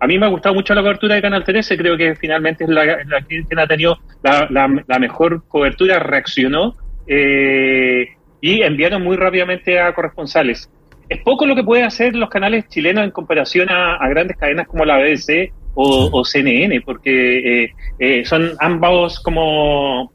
a 0.00 0.06
mí 0.06 0.18
me 0.18 0.26
ha 0.26 0.30
gustado 0.30 0.54
mucho 0.54 0.74
la 0.74 0.82
cobertura 0.82 1.14
de 1.14 1.22
Canal 1.22 1.44
13, 1.44 1.76
creo 1.76 1.96
que 1.96 2.14
finalmente 2.16 2.64
es 2.64 2.70
la, 2.70 2.84
que 3.28 3.44
ha 3.56 3.66
tenido 3.66 3.98
la, 4.22 4.98
mejor 4.98 5.44
cobertura, 5.48 5.98
reaccionó 5.98 6.76
y 7.06 8.62
enviaron 8.62 9.02
muy 9.02 9.16
rápidamente 9.16 9.78
a 9.78 9.94
corresponsales 9.94 10.68
es 11.12 11.22
poco 11.22 11.46
lo 11.46 11.54
que 11.54 11.62
pueden 11.62 11.84
hacer 11.84 12.14
los 12.16 12.30
canales 12.30 12.68
chilenos 12.68 13.04
en 13.04 13.10
comparación 13.10 13.68
a, 13.70 14.08
grandes 14.08 14.36
cadenas 14.36 14.66
como 14.66 14.84
la 14.84 14.98
BBC 14.98 15.52
o, 15.74 16.22
CNN, 16.24 16.80
porque 16.82 17.64
eh, 17.64 17.74
eh, 17.98 18.24
son 18.24 18.52
ambos 18.60 19.20
como, 19.20 20.12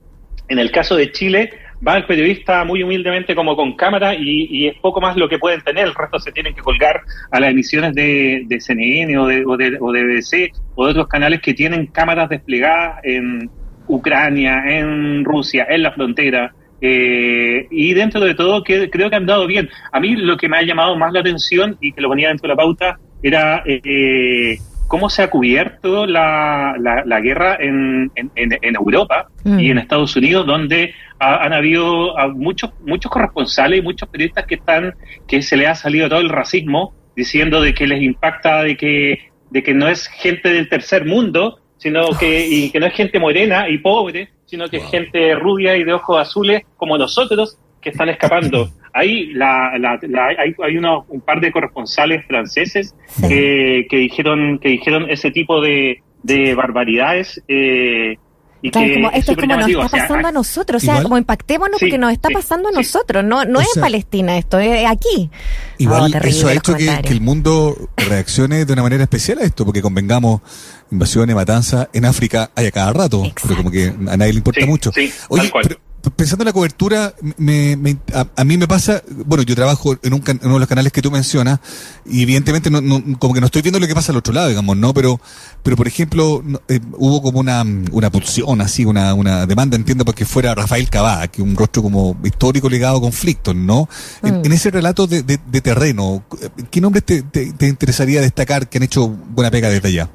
en 0.47 0.59
el 0.59 0.71
caso 0.71 0.95
de 0.95 1.11
Chile, 1.11 1.51
va 1.85 1.97
el 1.97 2.05
periodista 2.05 2.63
muy 2.63 2.83
humildemente 2.83 3.35
como 3.35 3.55
con 3.55 3.75
cámara 3.75 4.15
y, 4.15 4.67
es 4.67 4.77
poco 4.79 5.01
más 5.01 5.15
lo 5.17 5.29
que 5.29 5.37
pueden 5.37 5.61
tener, 5.61 5.85
el 5.85 5.95
resto 5.95 6.19
se 6.19 6.31
tienen 6.31 6.53
que 6.53 6.61
colgar 6.61 7.01
a 7.31 7.39
las 7.39 7.51
emisiones 7.51 7.93
de, 7.93 8.57
CNN 8.59 9.17
o 9.17 9.27
de, 9.27 9.45
o, 9.45 9.57
de, 9.57 9.77
o 9.79 9.91
de 9.91 10.03
BBC 10.03 10.53
o 10.75 10.85
de 10.85 10.91
otros 10.91 11.07
canales 11.07 11.41
que 11.41 11.53
tienen 11.53 11.87
cámaras 11.87 12.29
desplegadas 12.29 12.99
en 13.03 13.49
Ucrania, 13.87 14.63
en 14.67 15.23
Rusia, 15.23 15.67
en 15.69 15.83
la 15.83 15.91
frontera. 15.91 16.53
Eh, 16.79 17.67
y 17.71 17.93
dentro 17.93 18.21
de 18.21 18.35
todo, 18.35 18.63
que, 18.63 18.89
creo 18.89 19.09
que 19.09 19.15
han 19.15 19.25
dado 19.25 19.47
bien. 19.47 19.69
A 19.91 19.99
mí 19.99 20.15
lo 20.15 20.37
que 20.37 20.49
me 20.49 20.57
ha 20.57 20.63
llamado 20.63 20.95
más 20.97 21.13
la 21.13 21.21
atención 21.21 21.77
y 21.81 21.91
que 21.91 22.01
lo 22.01 22.09
ponía 22.09 22.29
dentro 22.29 22.47
de 22.47 22.53
la 22.53 22.57
pauta 22.57 22.99
era 23.23 23.63
eh, 23.65 24.57
cómo 24.87 25.09
se 25.09 25.23
ha 25.23 25.29
cubierto 25.29 26.05
la, 26.05 26.75
la, 26.77 27.19
guerra 27.19 27.57
en, 27.59 28.11
en, 28.15 28.75
Europa 28.75 29.27
y 29.45 29.49
mm. 29.49 29.59
en 29.59 29.77
Estados 29.77 30.15
Unidos, 30.15 30.45
donde 30.45 30.93
han 31.19 31.53
habido 31.53 32.15
muchos 32.35 32.71
muchos 32.85 33.11
corresponsales 33.11 33.79
y 33.79 33.81
muchos 33.81 34.07
periodistas 34.09 34.45
que 34.45 34.55
están 34.55 34.93
que 35.27 35.41
se 35.41 35.57
les 35.57 35.67
ha 35.67 35.75
salido 35.75 36.09
todo 36.09 36.19
el 36.19 36.29
racismo 36.29 36.93
diciendo 37.15 37.61
de 37.61 37.73
que 37.73 37.87
les 37.87 38.01
impacta 38.01 38.63
de 38.63 38.77
que 38.77 39.31
de 39.49 39.63
que 39.63 39.73
no 39.73 39.87
es 39.87 40.07
gente 40.07 40.49
del 40.49 40.69
tercer 40.69 41.05
mundo 41.05 41.59
sino 41.77 42.09
que 42.19 42.47
y 42.47 42.69
que 42.69 42.79
no 42.79 42.85
es 42.85 42.93
gente 42.93 43.19
morena 43.19 43.67
y 43.67 43.79
pobre 43.79 44.29
sino 44.45 44.67
que 44.69 44.77
es 44.77 44.89
gente 44.89 45.35
rubia 45.35 45.75
y 45.75 45.83
de 45.83 45.93
ojos 45.93 46.19
azules 46.19 46.61
como 46.77 46.97
nosotros 46.97 47.57
que 47.81 47.89
están 47.89 48.09
escapando. 48.09 48.69
Ahí 48.97 49.27
la, 49.33 49.71
hay, 49.73 50.55
hay 50.63 50.77
unos, 50.77 51.05
un 51.09 51.21
par 51.21 51.39
de 51.39 51.51
corresponsales 51.51 52.25
franceses 52.25 52.95
que, 53.21 53.85
dijeron 53.89 54.57
que 54.57 54.69
dijeron 54.69 55.07
ese 55.09 55.29
tipo 55.29 55.61
de, 55.61 56.01
de 56.23 56.55
barbaridades. 56.55 57.41
Eh, 57.47 58.17
y 58.59 58.71
como, 58.71 59.11
esto 59.11 59.33
es 59.33 59.37
como 59.37 59.55
nos 59.55 59.69
está 59.69 59.87
pasando 59.87 60.27
a 60.27 60.31
nosotros, 60.31 60.81
o 60.81 60.85
sea, 60.85 61.03
como 61.03 61.17
impactémonos 61.17 61.79
porque 61.79 61.99
nos 61.99 62.11
está 62.11 62.29
pasando 62.29 62.69
a 62.69 62.71
nosotros, 62.71 63.23
no, 63.23 63.45
no 63.45 63.61
es 63.61 63.67
Palestina 63.79 64.35
esto, 64.35 64.57
es 64.57 64.83
aquí. 64.87 65.29
Igual 65.77 66.11
oh, 66.15 66.17
eso 66.25 66.47
ha 66.47 66.53
hecho 66.53 66.75
que, 66.75 66.89
el 66.89 67.21
mundo 67.21 67.77
reaccione 67.95 68.65
de 68.65 68.73
una 68.73 68.81
manera 68.81 69.03
especial 69.03 69.37
a 69.39 69.43
esto, 69.43 69.63
porque 69.63 69.83
convengamos, 69.83 70.41
invasiones, 70.89 71.35
matanzas, 71.35 71.87
en 71.93 72.05
África 72.05 72.49
hay 72.55 72.65
a 72.65 72.71
cada 72.71 72.93
rato, 72.93 73.23
pero 73.43 73.57
como 73.57 73.69
que 73.69 73.93
a 74.07 74.17
nadie 74.17 74.33
le 74.33 74.39
importa 74.39 74.65
mucho. 74.65 74.91
Oye, 75.29 75.51
pero, 75.61 75.77
pensando 76.15 76.43
en 76.43 76.47
la 76.47 76.53
cobertura, 76.53 77.13
me, 77.37 77.77
a, 78.13 78.43
mí 78.43 78.57
me 78.57 78.67
pasa, 78.67 79.01
bueno, 79.25 79.43
yo 79.43 79.55
trabajo 79.55 79.97
en, 80.03 80.13
un 80.13 80.23
uno 80.43 80.53
de 80.53 80.59
los 80.59 80.67
canales 80.67 80.91
que 80.91 81.01
tú 81.01 81.11
mencionas, 81.11 81.59
y 82.05 82.23
evidentemente 82.23 82.69
no, 82.69 82.81
como 83.17 83.33
que 83.33 83.39
no 83.39 83.47
estoy 83.47 83.61
viendo 83.61 83.79
lo 83.79 83.87
que 83.87 83.95
pasa 83.95 84.11
al 84.11 84.17
otro 84.17 84.33
lado, 84.33 84.49
digamos, 84.49 84.77
¿no? 84.77 84.93
Pero, 84.93 85.19
pero 85.63 85.75
por 85.75 85.87
ejemplo, 85.87 86.43
eh, 86.67 86.79
hubo 86.93 87.21
como 87.21 87.39
una, 87.39 87.63
una 87.91 88.09
pulsión, 88.09 88.61
así, 88.61 88.85
una, 88.85 89.13
una 89.13 89.45
demanda, 89.45 89.75
entiendo, 89.75 90.05
porque 90.05 90.25
fuera 90.25 90.53
Rafael 90.55 90.89
Cabá, 90.89 91.27
que 91.27 91.41
un 91.41 91.55
rostro 91.55 91.81
como 91.81 92.17
histórico 92.23 92.69
ligado 92.69 92.97
a 92.97 93.01
conflictos, 93.01 93.55
¿no? 93.55 93.89
En, 94.23 94.41
mm. 94.41 94.51
ese 94.51 94.71
relato 94.71 95.07
de, 95.07 95.23
de, 95.23 95.61
terreno, 95.61 96.23
¿qué 96.71 96.81
nombres 96.81 97.03
te, 97.03 97.21
te, 97.21 97.67
interesaría 97.67 98.21
destacar 98.21 98.69
que 98.69 98.77
han 98.77 98.83
hecho 98.83 99.07
buena 99.07 99.51
pega 99.51 99.69
desde 99.69 99.87
allá? 99.87 100.09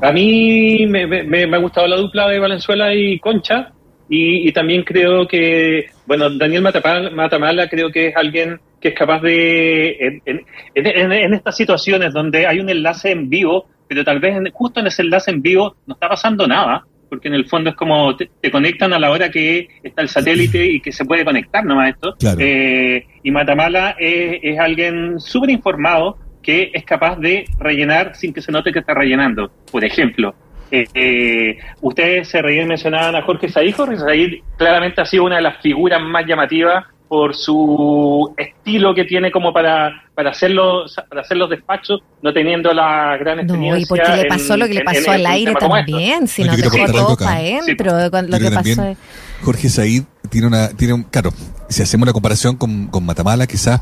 A 0.00 0.12
mí 0.12 0.86
me, 0.86 1.06
me, 1.06 1.46
me 1.46 1.56
ha 1.56 1.60
gustado 1.60 1.86
la 1.88 1.96
dupla 1.96 2.28
de 2.28 2.38
Valenzuela 2.38 2.94
y 2.94 3.18
Concha, 3.18 3.72
y, 4.08 4.50
también 4.52 4.84
creo 4.84 5.28
que, 5.28 5.86
bueno, 6.06 6.30
Daniel 6.30 6.62
Matamala, 6.62 7.68
creo 7.68 7.90
que 7.90 8.08
es 8.08 8.16
alguien 8.16 8.58
que 8.80 8.88
es 8.88 8.94
capaz 8.94 9.20
de, 9.20 10.20
en, 10.24 11.32
estas 11.34 11.56
situaciones 11.56 12.12
donde 12.12 12.46
hay 12.46 12.60
un 12.60 12.70
enlace 12.70 13.10
en 13.10 13.28
vivo, 13.28 13.66
pero 13.86 14.04
tal 14.04 14.20
vez 14.20 14.34
justo 14.52 14.80
en 14.80 14.86
ese 14.86 15.02
enlace 15.02 15.30
en 15.30 15.42
vivo 15.42 15.76
no 15.86 15.94
está 15.94 16.08
pasando 16.08 16.46
nada, 16.46 16.86
porque 17.10 17.28
en 17.28 17.34
el 17.34 17.46
fondo 17.46 17.70
es 17.70 17.76
como 17.76 18.16
te, 18.16 18.30
conectan 18.50 18.92
a 18.92 18.98
la 18.98 19.10
hora 19.10 19.30
que 19.30 19.68
está 19.82 20.02
el 20.02 20.08
satélite 20.08 20.64
y 20.64 20.80
que 20.80 20.92
se 20.92 21.04
puede 21.04 21.24
conectar 21.24 21.64
nomás 21.64 21.94
esto. 21.94 22.16
Eh, 22.38 23.04
y 23.22 23.30
Matamala 23.30 23.96
es, 23.98 24.38
es 24.42 24.58
alguien 24.58 25.20
súper 25.20 25.50
informado 25.50 26.18
que 26.42 26.70
es 26.72 26.84
capaz 26.84 27.16
de 27.16 27.44
rellenar 27.58 28.14
sin 28.14 28.32
que 28.32 28.40
se 28.40 28.52
note 28.52 28.72
que 28.72 28.78
está 28.78 28.94
rellenando. 28.94 29.50
Por 29.70 29.84
ejemplo, 29.84 30.34
eh, 30.70 30.86
eh, 30.94 31.58
ustedes 31.80 32.28
se 32.28 32.42
reían 32.42 32.68
mencionaban 32.68 33.16
a 33.16 33.22
Jorge 33.22 33.48
Said. 33.48 33.74
Jorge 33.74 33.98
Said 33.98 34.32
claramente 34.56 35.00
ha 35.00 35.06
sido 35.06 35.24
una 35.24 35.36
de 35.36 35.42
las 35.42 35.60
figuras 35.60 36.00
más 36.00 36.26
llamativas 36.26 36.84
por 37.08 37.34
su 37.34 38.34
estilo 38.36 38.94
que 38.94 39.04
tiene 39.04 39.30
como 39.30 39.52
para, 39.52 40.04
para, 40.14 40.30
hacer, 40.30 40.50
los, 40.50 40.94
para 41.08 41.22
hacer 41.22 41.38
los 41.38 41.48
despachos, 41.48 42.02
no 42.22 42.32
teniendo 42.34 42.72
la 42.74 43.16
gran 43.16 43.40
experiencia. 43.40 43.72
No, 43.72 43.78
y 43.78 43.86
porque 43.86 44.16
le 44.22 44.24
pasó 44.26 44.56
lo 44.58 44.66
que 44.66 44.74
le 44.74 44.84
pasó 44.84 45.10
al 45.10 45.24
aire 45.24 45.54
también, 45.54 46.28
si 46.28 46.44
no 46.44 46.54
dejó 46.54 46.92
todo 46.92 47.16
para 47.16 47.36
adentro. 47.36 47.92
lo 48.22 48.38
que 48.38 48.50
pasó. 48.50 48.96
Jorge 49.42 49.68
Said 49.70 50.02
tiene 50.28 50.48
una, 50.48 50.68
tiene 50.68 50.92
un, 50.92 51.04
claro, 51.04 51.32
si 51.68 51.82
hacemos 51.82 52.06
la 52.06 52.12
comparación 52.12 52.56
con, 52.56 52.88
con 52.88 53.06
Matamala, 53.06 53.46
quizás 53.46 53.80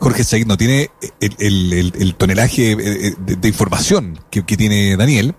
Jorge 0.00 0.24
Said 0.24 0.46
no 0.46 0.56
tiene 0.56 0.90
el, 1.20 1.72
el, 1.72 1.92
el, 2.00 2.14
tonelaje 2.14 2.72
eh, 2.72 3.14
de, 3.18 3.48
información 3.48 4.18
que, 4.30 4.44
que 4.44 4.56
tiene 4.56 4.96
Daniel, 4.96 5.34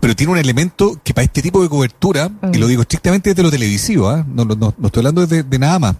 pero 0.00 0.14
tiene 0.14 0.32
un 0.32 0.38
elemento 0.38 1.00
que 1.04 1.14
para 1.14 1.24
este 1.24 1.42
tipo 1.42 1.62
de 1.62 1.68
cobertura, 1.68 2.30
y 2.52 2.58
lo 2.58 2.66
mm. 2.66 2.68
digo 2.68 2.82
estrictamente 2.82 3.30
desde 3.30 3.42
lo 3.42 3.50
televisivo, 3.50 4.08
¿ah? 4.08 4.24
no, 4.28 4.44
no, 4.44 4.54
no, 4.54 4.86
estoy 4.86 5.00
hablando 5.00 5.26
de, 5.26 5.58
nada 5.58 5.78
más, 5.78 5.96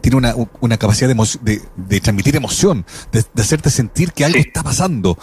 tiene 0.00 0.16
una, 0.16 0.34
una 0.60 0.76
capacidad 0.76 1.08
de, 1.08 1.60
de, 1.76 2.00
transmitir 2.00 2.36
emoción, 2.36 2.84
de, 3.12 3.24
hacerte 3.40 3.70
sentir 3.70 4.12
que 4.12 4.24
algo 4.24 4.38
está 4.38 4.62
pasando. 4.62 5.16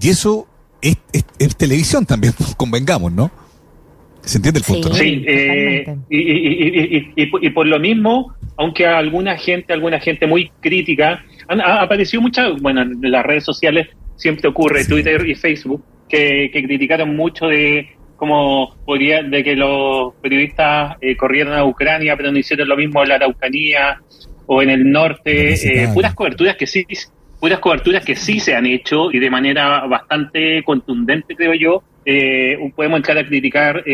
Y 0.00 0.08
eso 0.08 0.46
es, 0.80 0.96
es, 1.12 1.56
televisión 1.56 2.06
también, 2.06 2.34
convengamos, 2.56 3.12
¿no? 3.12 3.30
¿Se 4.22 4.38
entiende 4.38 4.60
el 4.60 4.66
punto? 4.66 4.92
Sí, 4.94 5.24
eh, 5.26 5.96
y, 6.10 6.18
y, 6.18 7.12
y, 7.16 7.30
y, 7.40 7.50
por 7.50 7.66
lo 7.66 7.78
mismo, 7.78 8.34
aunque 8.56 8.86
alguna 8.86 9.36
gente, 9.38 9.72
alguna 9.72 9.98
gente 9.98 10.26
muy 10.26 10.50
crítica, 10.60 11.24
ha 11.48 11.82
aparecido 11.82 12.20
muchas, 12.20 12.60
bueno, 12.60 12.82
en 12.82 13.10
las 13.10 13.24
redes 13.24 13.44
sociales 13.44 13.88
siempre 14.16 14.48
ocurre, 14.48 14.84
Twitter 14.84 15.26
y 15.26 15.34
Facebook, 15.34 15.82
que, 16.10 16.50
criticaron 16.52 17.16
mucho 17.16 17.46
de 17.46 17.96
cómo 18.16 18.76
podría, 18.84 19.22
de 19.22 19.42
que 19.42 19.56
los 19.56 20.14
periodistas 20.16 20.96
eh, 21.00 21.16
corrieron 21.16 21.54
a 21.54 21.64
Ucrania, 21.64 22.16
pero 22.16 22.30
no 22.30 22.38
hicieron 22.38 22.68
lo 22.68 22.76
mismo 22.76 23.02
en 23.02 23.08
la 23.08 23.14
Araucanía 23.14 24.00
o 24.46 24.62
en 24.62 24.70
el 24.70 24.90
norte, 24.90 25.54
eh, 25.54 25.88
puras 25.94 26.14
coberturas 26.14 26.56
que 26.56 26.66
sí, 26.66 26.84
puras 27.38 27.60
coberturas 27.60 28.04
que 28.04 28.16
sí 28.16 28.40
se 28.40 28.54
han 28.54 28.66
hecho 28.66 29.10
y 29.10 29.18
de 29.18 29.30
manera 29.30 29.86
bastante 29.86 30.62
contundente, 30.64 31.34
creo 31.34 31.54
yo, 31.54 31.82
eh, 32.04 32.58
podemos 32.74 32.98
entrar 32.98 33.16
a 33.18 33.26
criticar 33.26 33.84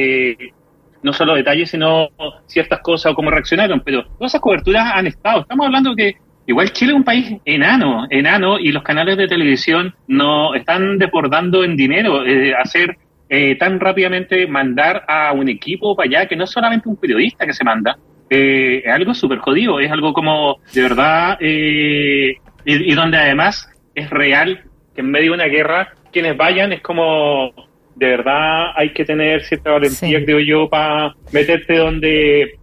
no 1.03 1.13
solo 1.13 1.35
detalles, 1.35 1.71
sino 1.71 2.09
ciertas 2.47 2.81
cosas 2.81 3.13
o 3.13 3.15
cómo 3.15 3.31
reaccionaron, 3.31 3.81
pero 3.85 4.05
todas 4.19 4.33
esas 4.33 4.41
coberturas 4.41 4.91
han 4.93 5.07
estado. 5.07 5.43
Estamos 5.43 5.67
hablando 5.67 5.95
que 5.95 6.17
Igual 6.47 6.73
Chile 6.73 6.93
es 6.93 6.97
un 6.97 7.05
país 7.05 7.39
enano, 7.45 8.07
enano, 8.09 8.59
y 8.59 8.71
los 8.71 8.85
canales 8.85 9.17
de 9.17 9.27
televisión 9.27 9.95
no 10.07 10.55
están 10.55 10.97
desbordando 10.99 11.65
en 11.65 11.77
dinero. 11.77 12.25
Eh, 12.25 12.55
hacer 12.55 12.97
eh, 13.29 13.57
tan 13.57 13.81
rápidamente 13.81 14.47
mandar 14.47 15.05
a 15.09 15.33
un 15.33 15.49
equipo 15.49 15.97
para 15.97 16.09
allá, 16.09 16.29
que 16.29 16.37
no 16.37 16.45
es 16.45 16.51
solamente 16.51 16.89
un 16.89 16.97
periodista 16.97 17.45
que 17.45 17.53
se 17.53 17.65
manda, 17.65 17.99
eh, 18.31 18.83
es 18.85 18.93
algo 18.93 19.13
súper 19.15 19.39
jodido, 19.39 19.81
es 19.81 19.91
algo 19.91 20.13
como 20.13 20.59
de 20.73 20.83
verdad, 20.83 21.37
y, 21.41 22.37
y, 22.65 22.95
donde 22.95 23.19
además 23.19 23.69
es 23.97 24.09
real 24.11 24.63
que 24.95 25.01
en 25.01 25.11
medio 25.11 25.33
de 25.33 25.37
una 25.37 25.47
guerra 25.47 25.95
quienes 26.13 26.37
vayan 26.37 26.73
es 26.73 26.81
como, 26.81 27.53
de 27.97 28.07
verdad 28.07 28.71
hay 28.77 28.93
que 28.93 29.05
tener 29.05 29.43
cierta 29.43 29.73
valentía, 29.73 30.25
creo 30.25 30.39
yo, 30.39 30.69
para 30.69 31.15
meterte 31.33 31.77
donde 31.77 32.59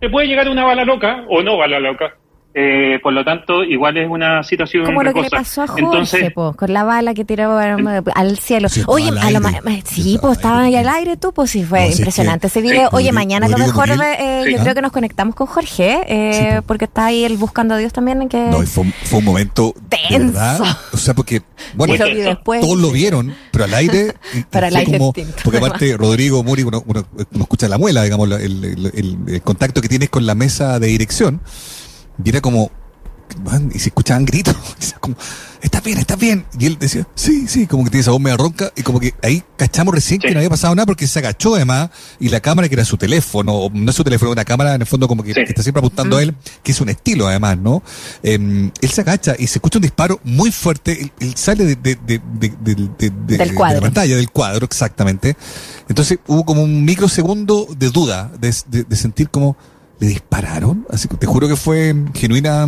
te 0.00 0.10
puede 0.10 0.26
llegar 0.26 0.48
una 0.48 0.64
bala 0.64 0.84
loca 0.84 1.24
o 1.28 1.42
no 1.42 1.56
bala 1.56 1.78
loca 1.78 2.16
Eh, 2.52 2.98
por 3.00 3.12
lo 3.12 3.24
tanto, 3.24 3.62
igual 3.62 3.96
es 3.96 4.10
una 4.10 4.42
situación. 4.42 4.84
Como 4.84 5.04
lo 5.04 5.14
que 5.14 5.22
le 5.22 5.30
pasó 5.30 5.62
a 5.62 5.68
Jorge, 5.68 5.84
Entonces, 5.84 6.32
po, 6.32 6.52
con 6.54 6.72
la 6.72 6.82
bala 6.82 7.14
que 7.14 7.24
tiró 7.24 7.56
al 7.56 8.38
cielo. 8.38 8.68
Sí, 8.68 8.82
Oye, 8.88 9.08
a 9.20 9.30
lo 9.30 9.40
sí, 9.84 10.18
pues 10.20 10.38
estaba 10.38 10.62
ahí 10.62 10.74
al 10.74 10.88
aire 10.88 11.16
tú, 11.16 11.32
pues 11.32 11.52
sí, 11.52 11.62
fue 11.62 11.88
impresionante 11.88 12.48
ese 12.48 12.60
video. 12.60 12.88
Oye, 12.92 13.12
mañana 13.12 13.46
a 13.46 13.48
lo 13.48 13.58
mejor 13.58 13.88
eh, 13.90 14.44
yo 14.50 14.58
creo 14.58 14.74
que 14.74 14.82
nos 14.82 14.90
conectamos 14.90 15.36
con 15.36 15.46
Jorge, 15.46 16.00
eh, 16.08 16.62
porque 16.66 16.86
está 16.86 17.06
ahí 17.06 17.24
él 17.24 17.36
buscando 17.36 17.74
a 17.74 17.78
Dios 17.78 17.92
también. 17.92 18.28
Que... 18.28 18.46
No, 18.46 18.62
fue, 18.62 18.92
fue 19.04 19.20
un 19.20 19.24
momento. 19.24 19.72
Tenso. 19.88 20.32
verdad, 20.32 20.60
o 20.92 20.96
sea, 20.96 21.14
porque, 21.14 21.42
bueno, 21.74 21.94
todos 22.44 22.78
lo 22.78 22.90
vieron, 22.90 23.32
pero 23.52 23.64
al 23.64 23.74
aire. 23.74 24.14
Para 24.50 24.68
el 24.68 24.76
aire 24.76 24.98
como, 24.98 25.12
Porque 25.44 25.58
aparte, 25.58 25.96
Rodrigo 25.96 26.42
Muri, 26.42 26.62
uno, 26.64 26.82
uno, 26.84 27.06
escucha 27.38 27.68
la 27.68 27.78
muela, 27.78 28.02
digamos, 28.02 28.28
el, 28.32 28.64
el, 28.64 29.18
el 29.28 29.42
contacto 29.42 29.80
que 29.80 29.88
tienes 29.88 30.10
con 30.10 30.26
la 30.26 30.34
mesa 30.34 30.80
de 30.80 30.88
dirección. 30.88 31.40
Y 32.24 32.28
era 32.28 32.40
como, 32.40 32.70
y 33.72 33.78
se 33.78 33.88
escuchaban 33.88 34.24
gritos, 34.24 34.56
como, 35.00 35.16
estás 35.60 35.82
bien, 35.82 35.98
estás 35.98 36.18
bien. 36.18 36.44
Y 36.58 36.66
él 36.66 36.78
decía, 36.78 37.06
sí, 37.14 37.46
sí, 37.48 37.66
como 37.66 37.84
que 37.84 37.90
tiene 37.90 38.02
esa 38.02 38.10
voz 38.10 38.20
medio 38.20 38.36
ronca, 38.36 38.72
y 38.76 38.82
como 38.82 39.00
que 39.00 39.14
ahí 39.22 39.42
cachamos 39.56 39.94
recién 39.94 40.20
que 40.20 40.30
no 40.30 40.38
había 40.38 40.50
pasado 40.50 40.74
nada 40.74 40.86
porque 40.86 41.06
se 41.06 41.18
agachó 41.18 41.54
además, 41.54 41.90
y 42.18 42.28
la 42.28 42.40
cámara 42.40 42.68
que 42.68 42.74
era 42.74 42.84
su 42.84 42.96
teléfono, 42.96 43.68
no 43.72 43.90
es 43.90 43.96
su 43.96 44.04
teléfono, 44.04 44.32
una 44.32 44.44
cámara 44.44 44.74
en 44.74 44.80
el 44.80 44.86
fondo 44.86 45.08
como 45.08 45.22
que, 45.22 45.32
está 45.32 45.62
siempre 45.62 45.80
apuntando 45.80 46.16
a 46.16 46.22
él, 46.22 46.34
que 46.62 46.72
es 46.72 46.80
un 46.80 46.88
estilo 46.88 47.28
además, 47.28 47.58
¿no? 47.58 47.82
Em, 48.22 48.70
él 48.80 48.90
se 48.90 49.00
agacha 49.00 49.34
y 49.38 49.46
se 49.46 49.58
escucha 49.58 49.78
un 49.78 49.82
disparo 49.82 50.20
muy 50.24 50.50
fuerte, 50.50 51.12
él, 51.20 51.34
sale 51.36 51.64
de, 51.64 51.76
de, 51.76 51.96
de, 52.04 52.20
de, 53.26 53.38
la 53.38 53.80
pantalla, 53.80 54.16
del 54.16 54.30
cuadro, 54.30 54.64
exactamente. 54.66 55.36
Entonces 55.88 56.18
hubo 56.26 56.44
como 56.44 56.62
un 56.62 56.84
microsegundo 56.84 57.66
de 57.76 57.90
duda, 57.90 58.30
de, 58.38 58.52
sentir 58.96 59.30
como 59.30 59.56
le 60.00 60.08
dispararon. 60.08 60.86
Así 60.90 61.08
que 61.08 61.16
te 61.16 61.26
juro 61.26 61.46
que 61.46 61.56
fue 61.56 61.94
genuina, 62.14 62.66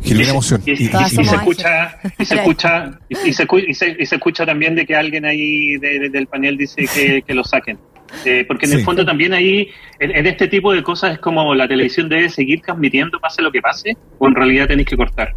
genuina 0.00 0.30
emoción. 0.30 0.62
Y, 0.64 0.76
se 0.76 0.84
escucha, 1.22 1.98
y 2.18 2.24
se 2.24 2.34
escucha, 2.34 2.98
y 3.08 3.74
se, 3.74 3.96
escucha 4.00 4.46
también 4.46 4.74
de 4.74 4.86
que 4.86 4.96
alguien 4.96 5.24
ahí 5.24 5.76
del 5.76 6.26
panel 6.26 6.56
dice 6.56 6.86
que, 7.24 7.34
lo 7.34 7.44
saquen. 7.44 7.78
Eh, 8.24 8.46
porque 8.48 8.64
en 8.64 8.72
el 8.72 8.84
fondo 8.84 9.04
también 9.04 9.34
ahí, 9.34 9.68
en, 10.00 10.26
este 10.26 10.48
tipo 10.48 10.72
de 10.72 10.82
cosas 10.82 11.12
es 11.12 11.18
como 11.18 11.54
la 11.54 11.68
televisión 11.68 12.08
debe 12.08 12.30
seguir 12.30 12.62
transmitiendo, 12.62 13.20
pase 13.20 13.42
lo 13.42 13.52
que 13.52 13.60
pase, 13.60 13.96
o 14.18 14.26
en 14.26 14.34
realidad 14.34 14.66
tenéis 14.66 14.88
que 14.88 14.96
cortar. 14.96 15.34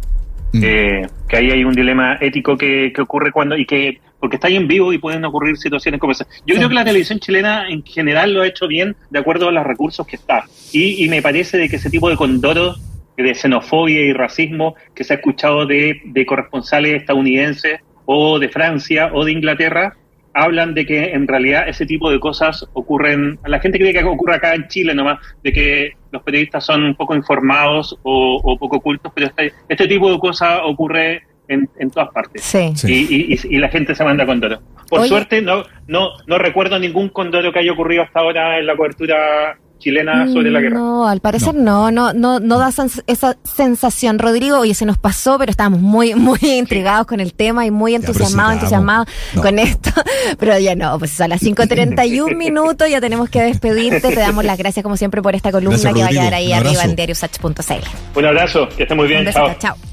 Mm. 0.52 0.62
Eh, 0.64 1.06
que 1.28 1.36
ahí 1.36 1.50
hay 1.50 1.64
un 1.64 1.74
dilema 1.74 2.16
ético 2.20 2.56
que, 2.56 2.92
que 2.94 3.02
ocurre 3.02 3.30
cuando, 3.30 3.56
y 3.56 3.66
que 3.66 4.00
porque 4.22 4.36
está 4.36 4.46
ahí 4.46 4.54
en 4.54 4.68
vivo 4.68 4.92
y 4.92 4.98
pueden 4.98 5.24
ocurrir 5.24 5.56
situaciones 5.56 6.00
como 6.00 6.12
esas. 6.12 6.28
Yo 6.46 6.54
creo 6.54 6.68
que 6.68 6.76
la 6.76 6.84
televisión 6.84 7.18
chilena 7.18 7.68
en 7.68 7.82
general 7.82 8.32
lo 8.32 8.42
ha 8.42 8.46
hecho 8.46 8.68
bien 8.68 8.94
de 9.10 9.18
acuerdo 9.18 9.48
a 9.48 9.52
los 9.52 9.66
recursos 9.66 10.06
que 10.06 10.14
está. 10.14 10.44
Y, 10.72 11.08
me 11.08 11.20
parece 11.20 11.58
de 11.58 11.68
que 11.68 11.74
ese 11.74 11.90
tipo 11.90 12.08
de 12.08 12.16
condoros 12.16 12.80
de 13.16 13.34
xenofobia 13.34 14.00
y 14.00 14.12
racismo 14.12 14.76
que 14.94 15.02
se 15.02 15.14
ha 15.14 15.16
escuchado 15.16 15.66
de, 15.66 16.00
corresponsales 16.24 17.00
estadounidenses 17.00 17.80
o 18.06 18.38
de 18.38 18.48
Francia 18.48 19.10
o 19.12 19.24
de 19.24 19.32
Inglaterra, 19.32 19.96
hablan 20.34 20.72
de 20.72 20.86
que 20.86 21.02
en 21.14 21.26
realidad 21.26 21.68
ese 21.68 21.84
tipo 21.84 22.08
de 22.08 22.20
cosas 22.20 22.64
ocurren, 22.74 23.40
la 23.44 23.58
gente 23.58 23.76
cree 23.76 23.92
que 23.92 24.04
ocurre 24.04 24.36
acá 24.36 24.54
en 24.54 24.68
Chile 24.68 24.94
nomás, 24.94 25.18
de 25.42 25.52
que 25.52 25.92
los 26.12 26.22
periodistas 26.22 26.64
son 26.64 26.94
poco 26.94 27.16
informados 27.16 27.98
o, 28.04 28.56
poco 28.56 28.76
ocultos, 28.76 29.10
pero 29.12 29.26
este, 29.26 29.52
este 29.68 29.88
tipo 29.88 30.12
de 30.12 30.20
cosas 30.20 30.60
ocurre 30.62 31.22
en, 31.48 31.90
todas 31.90 32.10
partes. 32.10 32.42
Sí. 32.42 32.72
Y, 32.86 33.58
la 33.58 33.68
gente 33.68 33.94
se 33.94 34.04
manda 34.04 34.26
condoro. 34.26 34.60
Por 34.88 35.06
suerte, 35.06 35.40
no, 35.42 35.64
no, 35.86 36.10
no 36.26 36.38
recuerdo 36.38 36.78
ningún 36.78 37.08
condoro 37.08 37.52
que 37.52 37.60
haya 37.60 37.72
ocurrido 37.72 38.02
hasta 38.02 38.20
ahora 38.20 38.58
en 38.58 38.66
la 38.66 38.76
cobertura 38.76 39.56
chilena 39.82 40.28
sobre 40.28 40.50
la 40.50 40.60
guerra. 40.60 40.78
No, 40.78 41.06
al 41.06 41.20
parecer 41.20 41.54
no, 41.54 41.90
no, 41.90 42.12
no, 42.12 42.40
no, 42.40 42.58
da 42.58 42.68
esa 42.68 43.36
sensación. 43.42 44.18
Rodrigo, 44.18 44.58
oye, 44.58 44.74
se 44.74 44.86
nos 44.86 44.96
pasó, 44.96 45.38
pero 45.38 45.50
estábamos 45.50 45.80
muy, 45.80 46.14
muy 46.14 46.38
intrigados 46.42 47.06
con 47.06 47.20
el 47.20 47.34
tema 47.34 47.66
y 47.66 47.70
muy 47.70 47.94
entusiasmados, 47.94 48.54
entusiasmados 48.54 49.08
con 49.40 49.58
esto. 49.58 49.90
Pero 50.38 50.58
ya 50.58 50.74
no, 50.76 50.98
pues 50.98 51.20
a 51.20 51.28
las 51.28 51.42
5.31 51.42 52.36
minutos 52.36 52.88
ya 52.88 53.00
tenemos 53.00 53.28
que 53.28 53.42
despedirte. 53.42 54.00
Te 54.00 54.20
damos 54.20 54.44
las 54.44 54.56
gracias 54.56 54.82
como 54.82 54.96
siempre 54.96 55.20
por 55.20 55.34
esta 55.34 55.50
columna 55.50 55.92
que 55.92 56.00
va 56.00 56.06
a 56.06 56.10
quedar 56.10 56.34
ahí 56.34 56.52
arriba 56.52 56.84
en 56.84 56.94
diariosach.cl. 56.94 58.18
Un 58.18 58.24
abrazo, 58.24 58.68
que 58.76 58.84
esté 58.84 58.94
muy 58.94 59.08
bien. 59.08 59.28
chao. 59.32 59.54
chao. 59.58 59.91